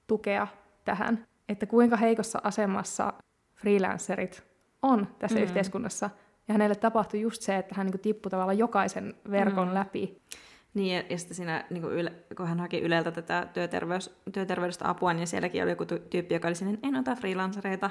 tukea 0.07 0.47
tähän, 0.85 1.25
että 1.49 1.65
kuinka 1.65 1.97
heikossa 1.97 2.41
asemassa 2.43 3.13
freelancerit 3.55 4.43
on 4.81 5.07
tässä 5.19 5.37
mm. 5.37 5.43
yhteiskunnassa. 5.43 6.09
Ja 6.47 6.53
hänelle 6.53 6.75
tapahtui 6.75 7.21
just 7.21 7.41
se, 7.41 7.57
että 7.57 7.75
hän 7.77 7.87
niin 7.87 7.99
tippui 7.99 8.29
tavallaan 8.29 8.57
jokaisen 8.57 9.13
verkon 9.31 9.67
mm. 9.67 9.73
läpi. 9.73 10.21
Niin, 10.73 10.95
ja, 10.95 11.03
ja 11.09 11.17
sitten 11.17 11.35
siinä, 11.35 11.65
niin 11.69 11.81
kuin 11.81 11.93
yle, 11.93 12.13
kun 12.37 12.47
hän 12.47 12.59
haki 12.59 12.79
Yleltä 12.79 13.11
tätä 13.11 13.47
työterveys, 13.53 14.15
työterveydestä 14.33 14.89
apua, 14.89 15.13
niin 15.13 15.27
sielläkin 15.27 15.63
oli 15.63 15.71
joku 15.71 15.85
tyyppi, 15.85 16.33
joka 16.33 16.47
oli 16.47 16.55
sinne, 16.55 16.77
en 16.83 16.95
ota 16.95 17.15
freelancereita. 17.15 17.89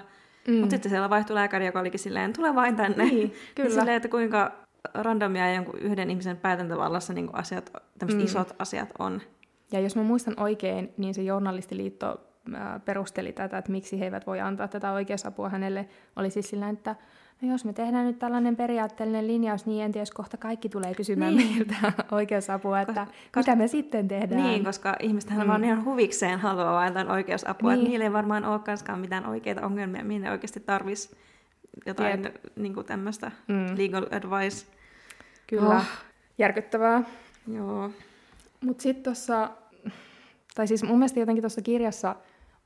Mm. 0.48 0.54
Mutta 0.54 0.70
sitten 0.70 0.90
siellä 0.90 1.10
vaihtui 1.10 1.34
lääkäri, 1.34 1.66
joka 1.66 1.80
olikin 1.80 2.00
silleen, 2.00 2.32
tule 2.32 2.54
vain 2.54 2.76
tänne. 2.76 3.04
Niin, 3.04 3.32
kyllä. 3.54 3.68
Ja 3.68 3.74
silleen, 3.74 3.96
että 3.96 4.08
kuinka 4.08 4.52
randomia 4.94 5.54
jonkun 5.54 5.78
yhden 5.78 6.10
ihmisen 6.10 6.36
päätäntävallassa 6.36 7.12
niin 7.12 7.30
asiat, 7.32 7.72
tämmöiset 7.98 8.20
mm. 8.20 8.24
isot 8.24 8.52
asiat 8.58 8.88
on. 8.98 9.20
Ja 9.72 9.80
jos 9.80 9.96
mä 9.96 10.02
muistan 10.02 10.34
oikein, 10.36 10.94
niin 10.96 11.14
se 11.14 11.22
journalistiliitto 11.22 12.20
perusteli 12.84 13.32
tätä, 13.32 13.58
että 13.58 13.72
miksi 13.72 14.00
he 14.00 14.04
eivät 14.04 14.26
voi 14.26 14.40
antaa 14.40 14.68
tätä 14.68 14.92
oikeusapua 14.92 15.48
hänelle, 15.48 15.88
oli 16.16 16.30
siis 16.30 16.50
sillä, 16.50 16.68
että 16.68 16.96
no 17.42 17.52
jos 17.52 17.64
me 17.64 17.72
tehdään 17.72 18.06
nyt 18.06 18.18
tällainen 18.18 18.56
periaatteellinen 18.56 19.26
linjaus, 19.26 19.66
niin 19.66 19.84
en 19.84 19.92
tiedä, 19.92 20.06
kohta 20.14 20.36
kaikki 20.36 20.68
tulee 20.68 20.94
kysymään 20.94 21.36
niin. 21.36 21.54
meiltä 21.54 21.92
oikeusapua, 22.10 22.80
että 22.80 23.06
koska, 23.34 23.40
mitä 23.40 23.56
me 23.56 23.68
sitten 23.68 24.08
tehdään. 24.08 24.42
Niin, 24.42 24.64
koska 24.64 24.96
ihmistähän 25.00 25.46
mm. 25.46 25.48
vaan 25.48 25.64
ihan 25.64 25.84
huvikseen 25.84 26.38
haluaa 26.38 26.72
vain 26.72 26.92
tämän 26.92 27.10
oikeusapua, 27.10 27.70
niin. 27.70 27.78
että 27.78 27.90
niillä 27.90 28.04
ei 28.04 28.12
varmaan 28.12 28.44
olekaan 28.44 29.00
mitään 29.00 29.26
oikeita 29.26 29.66
ongelmia, 29.66 30.04
minne 30.04 30.30
oikeasti 30.30 30.60
tarvitsisi 30.60 31.16
jotain 31.86 32.28
niin 32.56 32.74
kuin 32.74 32.86
tämmöistä 32.86 33.32
mm. 33.48 33.66
legal 33.76 34.06
advice. 34.10 34.66
Kyllä, 35.46 35.76
oh. 35.76 35.84
järkyttävää. 36.38 37.02
Joo. 37.52 37.90
Mutta 38.60 38.82
sitten 38.82 39.04
tuossa, 39.04 39.50
tai 40.54 40.66
siis 40.66 40.82
mun 40.82 40.98
mielestä 40.98 41.20
jotenkin 41.20 41.42
tuossa 41.42 41.62
kirjassa 41.62 42.16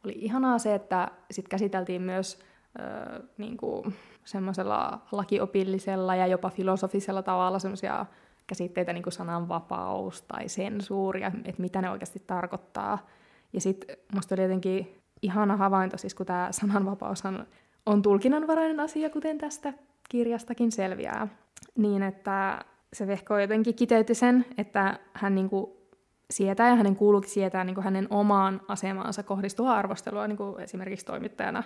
oli 0.07 0.15
ihanaa 0.19 0.59
se, 0.59 0.75
että 0.75 1.11
sit 1.31 1.49
käsiteltiin 1.49 2.03
myös 2.03 2.39
äh, 2.81 3.23
niin 3.39 3.57
kuin 3.57 3.95
semmoisella 4.25 5.01
lakiopillisella 5.13 6.17
ja 6.17 6.27
jopa 6.27 6.51
filosofisella 6.51 7.23
tavalla 7.23 7.59
semmoisia 7.59 8.07
käsitteitä 8.47 8.93
niin 8.93 9.03
kuin 9.03 9.13
sananvapaus 9.13 10.23
tai 10.23 10.49
sensuuri, 10.49 11.23
että 11.23 11.63
mitä 11.63 11.83
ne 11.83 11.91
oikeasti 11.91 12.23
tarkoittaa. 12.27 13.07
Ja 13.53 13.61
sitten 13.61 13.97
musta 14.15 14.35
oli 14.35 14.43
jotenkin 14.43 15.03
ihana 15.23 15.57
havainto, 15.57 15.99
siis 15.99 16.15
kun 16.15 16.27
tämä 16.27 16.49
sananvapaus 16.51 17.23
on 17.87 18.03
tulkinnanvarainen 18.03 18.81
asia, 18.81 19.11
kuten 19.11 19.39
tästä 19.39 19.73
kirjastakin 20.09 20.73
selviää, 20.73 21.29
niin 21.77 22.03
että 22.03 22.65
se 22.93 23.07
vehko 23.07 23.39
jotenkin 23.39 23.75
kiteytti 23.75 24.15
sen, 24.15 24.47
että 24.59 24.99
hän 25.13 25.35
niin 25.35 25.51
kuin 25.51 25.76
sietää 26.31 26.69
ja 26.69 26.77
hänen 26.77 26.97
kuuluukin 26.97 27.31
sietää 27.31 27.65
niin 27.65 27.75
kuin 27.75 27.85
hänen 27.85 28.07
omaan 28.11 28.61
asemaansa 28.69 29.23
kohdistua 29.23 29.75
arvostelua 29.75 30.29
niin 30.29 30.37
kuin 30.37 30.61
esimerkiksi 30.61 31.07
toimittajana, 31.07 31.63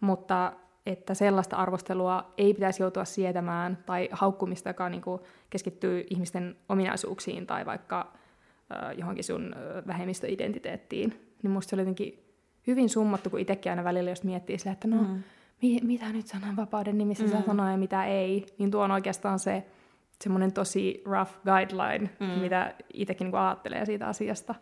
mutta 0.00 0.52
että 0.86 1.14
sellaista 1.14 1.56
arvostelua 1.56 2.32
ei 2.38 2.54
pitäisi 2.54 2.82
joutua 2.82 3.04
sietämään 3.04 3.78
tai 3.86 4.08
haukkumista, 4.12 4.68
joka 4.68 4.88
niin 4.88 5.02
kuin 5.02 5.20
keskittyy 5.50 6.04
ihmisten 6.10 6.56
ominaisuuksiin 6.68 7.46
tai 7.46 7.66
vaikka 7.66 8.12
äh, 8.72 8.98
johonkin 8.98 9.24
sun 9.24 9.54
äh, 9.54 9.86
vähemmistöidentiteettiin. 9.86 11.34
Niin 11.42 11.50
musta 11.50 11.70
se 11.70 11.76
oli 11.76 11.82
jotenkin 11.82 12.24
hyvin 12.66 12.88
summattu, 12.88 13.30
kun 13.30 13.40
itsekin 13.40 13.72
aina 13.72 13.84
välillä 13.84 14.10
just 14.10 14.24
miettii 14.24 14.58
sille, 14.58 14.72
että 14.72 14.88
no, 14.88 15.02
mm. 15.02 15.22
mi- 15.62 15.80
mitä 15.82 16.12
nyt 16.12 16.26
sananvapauden 16.26 16.98
nimissä 16.98 17.24
mm. 17.24 17.30
saa 17.30 17.42
sanoa 17.42 17.70
ja 17.70 17.76
mitä 17.76 18.04
ei, 18.04 18.46
niin 18.58 18.70
tuo 18.70 18.82
on 18.82 18.90
oikeastaan 18.90 19.38
se 19.38 19.66
semmoinen 20.24 20.52
tosi 20.52 21.02
rough 21.06 21.32
guideline, 21.44 22.10
mm. 22.20 22.40
mitä 22.40 22.74
itsekin 22.92 23.24
niin 23.24 23.34
ajattelee 23.34 23.86
siitä 23.86 24.06
asiasta. 24.06 24.54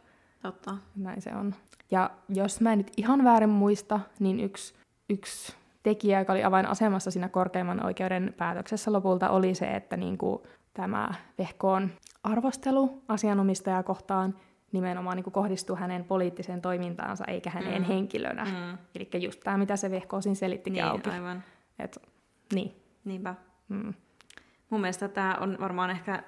Totta. 0.42 0.76
Näin 0.96 1.22
se 1.22 1.30
on. 1.34 1.54
Ja 1.90 2.10
jos 2.28 2.60
mä 2.60 2.72
en 2.72 2.78
nyt 2.78 2.92
ihan 2.96 3.24
väärin 3.24 3.48
muista, 3.48 4.00
niin 4.18 4.40
yksi, 4.40 4.74
yksi 5.10 5.56
tekijä, 5.82 6.18
joka 6.18 6.32
oli 6.32 6.44
avainasemassa 6.44 7.10
siinä 7.10 7.28
korkeimman 7.28 7.84
oikeuden 7.84 8.34
päätöksessä 8.36 8.92
lopulta, 8.92 9.30
oli 9.30 9.54
se, 9.54 9.66
että 9.66 9.96
niin 9.96 10.18
kuin 10.18 10.42
tämä 10.74 11.14
vehkoon 11.38 11.90
arvostelu 12.24 13.02
asianomistajaa 13.08 13.82
kohtaan 13.82 14.34
nimenomaan 14.72 15.16
niin 15.16 15.24
kuin 15.24 15.34
kohdistuu 15.34 15.76
hänen 15.76 16.04
poliittiseen 16.04 16.62
toimintaansa 16.62 17.24
eikä 17.24 17.50
häneen 17.50 17.82
mm. 17.82 17.88
henkilönä. 17.88 18.44
Mm. 18.44 18.78
Eli 18.94 19.24
just 19.24 19.40
tämä, 19.44 19.58
mitä 19.58 19.76
se 19.76 19.90
vehkoosin 19.90 20.36
selittikin 20.36 20.72
niin, 20.72 20.84
auki. 20.84 21.10
aivan. 21.10 21.42
Et, 21.78 21.98
niin. 22.54 22.76
Niinpä. 23.04 23.34
Mm. 23.68 23.94
Mun 24.70 24.80
mielestä 24.80 25.08
tämä 25.08 25.36
on 25.40 25.56
varmaan 25.60 25.90
ehkä 25.90 26.22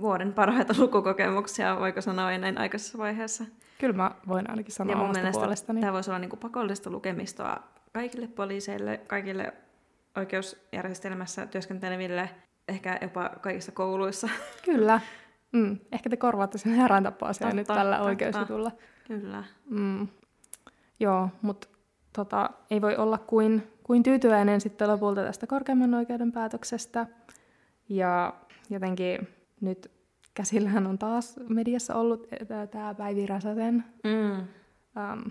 vuoden 0.00 0.32
parhaita 0.32 0.74
lukukokemuksia, 0.78 1.80
voiko 1.80 2.00
sanoa 2.00 2.38
näin 2.38 2.58
aikaisessa 2.58 2.98
vaiheessa. 2.98 3.44
Kyllä 3.78 3.94
mä 3.94 4.10
voin 4.28 4.50
ainakin 4.50 4.74
sanoa 4.74 4.92
ja 4.92 4.98
mun 4.98 5.10
mielestä 5.10 5.40
puolestani. 5.40 5.80
Tämä 5.80 5.92
voisi 5.92 6.10
olla 6.10 6.18
niin 6.18 6.30
kuin 6.30 6.40
pakollista 6.40 6.90
lukemistoa 6.90 7.62
kaikille 7.92 8.26
poliiseille, 8.26 9.00
kaikille 9.06 9.52
oikeusjärjestelmässä 10.16 11.46
työskenteleville, 11.46 12.30
ehkä 12.68 12.98
jopa 13.02 13.28
kaikissa 13.40 13.72
kouluissa. 13.72 14.28
Kyllä. 14.64 15.00
Mm. 15.52 15.78
Ehkä 15.92 16.10
te 16.10 16.16
korvaatte 16.16 16.58
sen 16.58 16.72
heräntapaasian 16.74 17.56
nyt 17.56 17.66
tällä 17.66 18.00
oikeusjutulla. 18.00 18.70
Kyllä. 19.06 19.44
Mm. 19.70 20.08
Joo, 21.00 21.28
mutta 21.42 21.68
tota, 22.12 22.50
ei 22.70 22.80
voi 22.80 22.96
olla 22.96 23.18
kuin, 23.18 23.72
kuin 23.82 24.02
tyytyväinen 24.02 24.60
sitten 24.60 24.88
lopulta 24.88 25.22
tästä 25.22 25.46
korkeimman 25.46 25.94
oikeuden 25.94 26.32
päätöksestä. 26.32 27.06
Ja 27.90 28.34
jotenkin 28.70 29.28
nyt 29.60 29.90
käsillähän 30.34 30.86
on 30.86 30.98
taas 30.98 31.40
mediassa 31.48 31.94
ollut 31.94 32.28
tämä 32.70 32.94
Päivi 32.94 33.26
Räsäsen 33.26 33.84
mm. 34.04 34.38
um, 34.40 35.30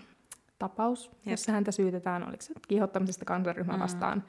tapaus, 0.60 1.06
Jep. 1.06 1.32
jossa 1.32 1.52
häntä 1.52 1.72
syytetään, 1.72 2.28
oliko 2.28 2.42
se 2.42 2.54
kiihottamisesta 2.68 3.26
kansanryhmää 3.26 3.76
mm. 3.76 3.82
vastaan. 3.82 4.24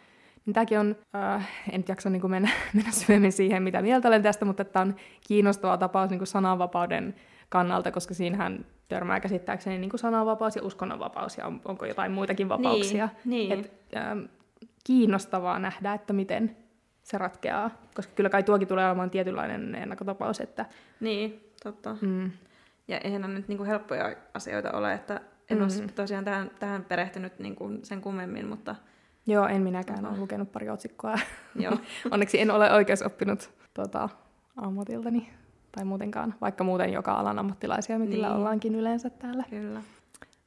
Niin 0.46 0.54
tämäkin 0.54 0.78
on, 0.78 0.96
äh, 1.14 1.48
en 1.72 1.84
jaksa 1.88 2.10
niin 2.10 2.20
kuin 2.20 2.30
mennä, 2.30 2.50
mennä 2.74 2.90
syvemmin 2.90 3.32
siihen, 3.32 3.62
mitä 3.62 3.82
mieltä 3.82 4.08
olen 4.08 4.22
tästä, 4.22 4.44
mutta 4.44 4.64
tämä 4.64 4.82
on 4.82 4.96
kiinnostava 5.28 5.76
tapaus 5.76 6.10
niin 6.10 6.18
kuin 6.18 6.26
sananvapauden 6.26 7.14
kannalta, 7.48 7.90
koska 7.90 8.14
siinähän 8.14 8.64
törmää 8.88 9.20
käsittääkseni 9.20 9.78
niin 9.78 9.90
kuin 9.90 10.00
sananvapaus 10.00 10.56
ja 10.56 10.62
uskonnonvapaus, 10.62 11.38
ja 11.38 11.46
on, 11.46 11.60
onko 11.64 11.86
jotain 11.86 12.12
muitakin 12.12 12.48
vapauksia. 12.48 13.08
Niin, 13.24 13.48
niin. 13.48 13.60
Et, 13.60 13.72
ähm, 13.96 14.20
kiinnostavaa 14.84 15.58
nähdä, 15.58 15.94
että 15.94 16.12
miten 16.12 16.56
se 17.02 17.18
ratkeaa, 17.18 17.70
koska 17.94 18.12
kyllä 18.16 18.30
kai 18.30 18.42
tuokin 18.42 18.68
tulee 18.68 18.86
olemaan 18.86 19.10
tietynlainen 19.10 19.74
ennakkotapaus. 19.74 20.40
Että... 20.40 20.66
Niin, 21.00 21.50
totta. 21.62 21.96
Mm. 22.00 22.30
Ja 22.88 22.98
eihän 22.98 23.20
ne 23.22 23.28
nyt 23.28 23.48
niinku 23.48 23.64
helppoja 23.64 24.16
asioita 24.34 24.72
ole, 24.72 24.92
että 24.92 25.20
en 25.50 25.58
mm-hmm. 25.58 25.82
ole 25.82 25.92
tosiaan 25.94 26.24
tähän, 26.24 26.50
tähän 26.58 26.84
perehtynyt 26.84 27.38
niin 27.38 27.56
kuin 27.56 27.84
sen 27.84 28.00
kummemmin, 28.00 28.46
mutta... 28.46 28.76
Joo, 29.26 29.46
en 29.46 29.62
minäkään 29.62 30.06
ole 30.06 30.18
lukenut 30.18 30.52
pari 30.52 30.70
otsikkoa. 30.70 31.18
Joo. 31.54 31.78
Onneksi 32.10 32.40
en 32.40 32.50
ole 32.50 32.72
oikeus 32.72 33.02
oppinut 33.02 33.50
tota, 33.74 34.08
ammatiltani 34.56 35.30
tai 35.72 35.84
muutenkaan, 35.84 36.34
vaikka 36.40 36.64
muuten 36.64 36.92
joka 36.92 37.12
alan 37.12 37.38
ammattilaisia 37.38 37.98
me 37.98 38.06
niin. 38.06 38.24
ollaankin 38.24 38.74
yleensä 38.74 39.10
täällä. 39.10 39.44
Kyllä. 39.50 39.82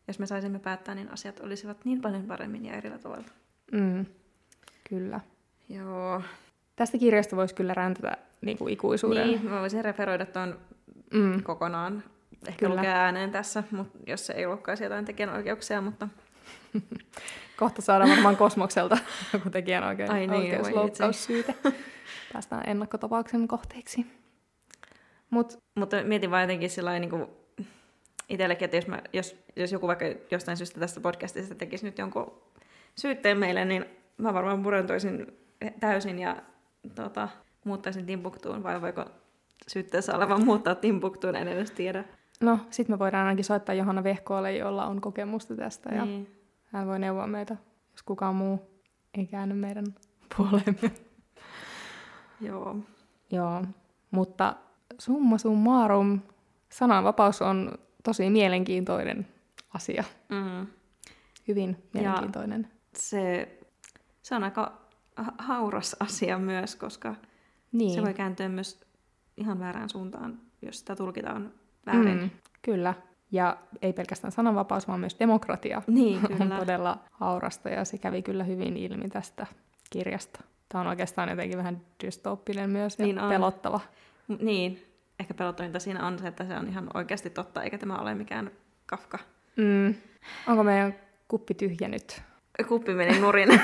Jos 0.08 0.20
me 0.20 0.26
saisimme 0.26 0.60
päättää, 0.60 0.96
niin 0.96 1.12
asiat 1.12 1.40
olisivat 1.40 1.86
niin 1.86 2.02
paljon 2.02 2.24
paremmin 2.24 2.66
ja 2.66 2.74
erillä 2.74 2.98
tavalla. 2.98 3.26
Mm. 3.72 4.06
Kyllä. 4.90 5.20
Joo. 5.78 6.22
Tästä 6.76 6.98
kirjasta 6.98 7.36
voisi 7.36 7.56
kyllä 7.56 7.74
räntätä 7.74 8.18
niin 8.42 8.58
kuin 8.58 8.74
ikuisuuden. 8.74 9.28
Niin, 9.28 9.46
mä 9.46 9.60
voisin 9.62 9.86
referoida 9.86 10.26
tuon 10.26 10.60
Mm. 11.14 11.44
kokonaan. 11.44 12.04
Ehkä 12.48 12.60
Kyllä. 12.60 12.76
lukea 12.76 12.96
ääneen 12.96 13.32
tässä, 13.32 13.64
mut, 13.72 13.88
jos 14.08 14.26
se 14.26 14.34
ei 14.34 14.48
lukkaisi 14.48 14.84
jotain 14.84 15.06
tekijänoikeuksia, 15.06 15.82
mutta 15.82 16.08
Kohta 17.60 17.82
saadaan 17.82 18.10
varmaan 18.10 18.38
kosmokselta 18.38 18.98
joku 19.34 19.50
tekijän 19.50 19.84
oikein, 19.84 20.12
Ai 20.12 20.28
niin. 20.28 20.56
Päästään 22.34 22.70
ennakkotapauksen 22.70 23.48
kohteeksi. 23.48 24.06
Mut 25.30 25.58
Mutta 25.76 26.04
mietin 26.04 26.32
vaan 26.32 26.42
jotenkin 26.42 26.70
sillä 26.70 27.00
niin 27.00 27.28
itsellekin, 28.30 28.66
että 28.66 28.78
jos, 28.78 28.88
mä, 28.88 29.02
jos, 29.14 29.36
jos 29.56 29.72
joku 29.72 29.88
vaikka 29.88 30.06
jostain 30.32 30.58
syystä 30.58 30.80
tästä 30.80 31.00
podcastista 31.00 31.56
tekisi 31.56 31.86
nyt 31.86 31.98
jonkun 31.98 32.34
syytteen 32.98 33.38
meille, 33.38 33.66
niin 33.66 33.86
mä 34.18 34.34
varmaan 34.34 34.64
purentoisin 34.64 35.38
täysin 35.80 36.20
ja 36.20 36.36
tota, 36.96 37.30
muuttaisin 37.66 38.06
Timbuktuun, 38.06 38.64
vai 38.64 38.82
voiko 38.82 39.06
syytteessä 39.68 40.16
olevan 40.16 40.46
muuttaa 40.46 40.76
Timbuktuun, 40.76 41.36
en 41.36 41.48
edes 41.48 41.72
tiedä. 41.72 42.04
no, 42.42 42.60
sit 42.70 42.88
me 42.90 43.00
voidaan 43.00 43.28
ainakin 43.28 43.46
soittaa 43.46 43.76
Johanna 43.76 44.04
Vehkoolle, 44.04 44.58
jolla 44.58 44.86
on 44.86 45.02
kokemusta 45.02 45.56
tästä. 45.56 45.96
Ja 45.96 46.06
Niin. 46.06 46.40
hän 46.66 46.88
voi 46.88 47.00
neuvoa 47.00 47.28
meitä, 47.28 47.58
jos 47.92 48.04
kukaan 48.04 48.36
muu 48.36 48.62
ei 49.18 49.26
käänny 49.26 49.56
meidän 49.56 49.86
puoleemme. 50.38 50.92
Joo. 52.42 52.76
Joo, 53.32 53.64
mutta 54.12 54.56
summa 55.00 55.38
summarum, 55.38 56.20
sananvapaus 56.70 57.42
on 57.42 57.72
tosi 58.04 58.30
mielenkiintoinen 58.30 59.28
asia. 59.74 60.04
Mm. 60.30 60.68
Hyvin 61.48 61.84
mielenkiintoinen. 61.94 62.68
Se, 62.96 63.58
se 64.22 64.36
on 64.36 64.44
aika 64.44 64.83
hauras 65.38 65.96
asia 66.00 66.38
myös, 66.40 66.76
koska 66.76 67.16
Niin. 67.72 67.94
se 67.96 68.02
voi 68.02 68.14
kääntyä 68.14 68.50
myös 68.50 68.82
ihan 69.38 69.60
väärään 69.60 69.90
suuntaan, 69.90 70.40
jos 70.62 70.80
sitä 70.80 70.96
tulkitaan 70.96 71.52
väärin. 71.86 72.20
Mm, 72.22 72.30
kyllä. 72.62 72.94
Ja 73.32 73.58
ei 73.82 73.94
pelkästään 73.94 74.32
sananvapaus, 74.32 74.88
vaan 74.88 75.00
myös 75.00 75.16
demokratia 75.20 75.82
Niin, 75.88 76.20
on 76.32 76.38
kyllä. 76.38 76.58
todella 76.60 76.98
haurasta 77.12 77.70
ja 77.70 77.86
se 77.86 77.98
kävi 77.98 78.22
kyllä 78.22 78.44
hyvin 78.44 78.78
ilmi 78.78 79.10
tästä 79.10 79.48
kirjasta. 79.90 80.40
Tämä 80.70 80.82
on 80.82 80.88
oikeastaan 80.88 81.30
jotenkin 81.30 81.58
vähän 81.58 81.82
dystooppinen 82.06 82.70
myös 82.70 83.00
ja 83.00 83.06
Niin 83.06 83.20
on. 83.20 83.30
pelottava. 83.30 83.80
M- 84.28 84.34
Niin, 84.46 84.84
ehkä 85.20 85.34
pelottavinta 85.34 85.80
siinä 85.80 86.08
on 86.08 86.20
se, 86.20 86.28
että 86.28 86.46
se 86.46 86.56
on 86.58 86.68
ihan 86.68 86.90
oikeasti 86.94 87.30
totta, 87.30 87.64
eikä 87.64 87.78
tämä 87.78 87.96
ole 87.98 88.16
mikään 88.16 88.52
Kafka. 88.86 89.20
Mm. 89.56 89.96
Onko 90.48 90.64
meidän 90.64 90.96
kuppi 91.28 91.54
tyhjä 91.54 91.88
nyt? 91.88 92.22
Kuppi 92.68 92.94
meni 92.94 93.20
nurin. 93.20 93.50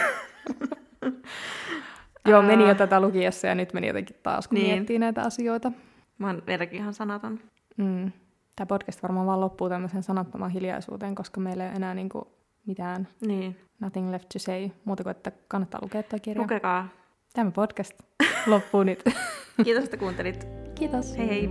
Joo, 2.29 2.41
meni 2.41 2.67
jo 2.67 2.75
tätä 2.75 2.99
lukiessa 2.99 3.47
ja 3.47 3.55
nyt 3.55 3.73
meni 3.73 3.87
jotenkin 3.87 4.15
taas, 4.23 4.47
kun 4.47 4.55
Niin. 4.55 4.73
miettii 4.75 4.99
näitä 4.99 5.21
asioita. 5.21 5.71
Mä 6.17 6.27
oon 6.27 6.43
vieläkin 6.47 6.79
ihan 6.79 6.93
sanaton. 6.93 7.39
Mm. 7.77 8.11
Tämä 8.55 8.65
podcast 8.65 9.03
varmaan 9.03 9.27
vaan 9.27 9.41
loppuu 9.41 9.69
tämmöiseen 9.69 10.03
sanattomaan 10.03 10.51
hiljaisuuteen, 10.51 11.15
koska 11.15 11.39
meillä 11.41 11.63
ei 11.63 11.69
ole 11.69 11.75
enää 11.75 11.93
niinku 11.93 12.27
mitään 12.67 13.07
Niin, 13.25 13.57
nothing 13.79 14.11
left 14.11 14.29
to 14.33 14.39
say, 14.39 14.69
muuta 14.85 15.03
kuin, 15.03 15.11
että 15.11 15.31
kannattaa 15.47 15.79
lukea 15.83 16.03
tuo 16.03 16.19
kirja. 16.21 16.41
lukekaa. 16.43 16.87
Tämä 17.33 17.51
podcast 17.51 17.93
loppuu 18.47 18.83
nyt. 18.83 19.03
Kiitos, 19.63 19.83
että 19.83 19.97
kuuntelit. 19.97 20.47
Kiitos. 20.75 21.17
Hei 21.17 21.27
hei. 21.29 21.49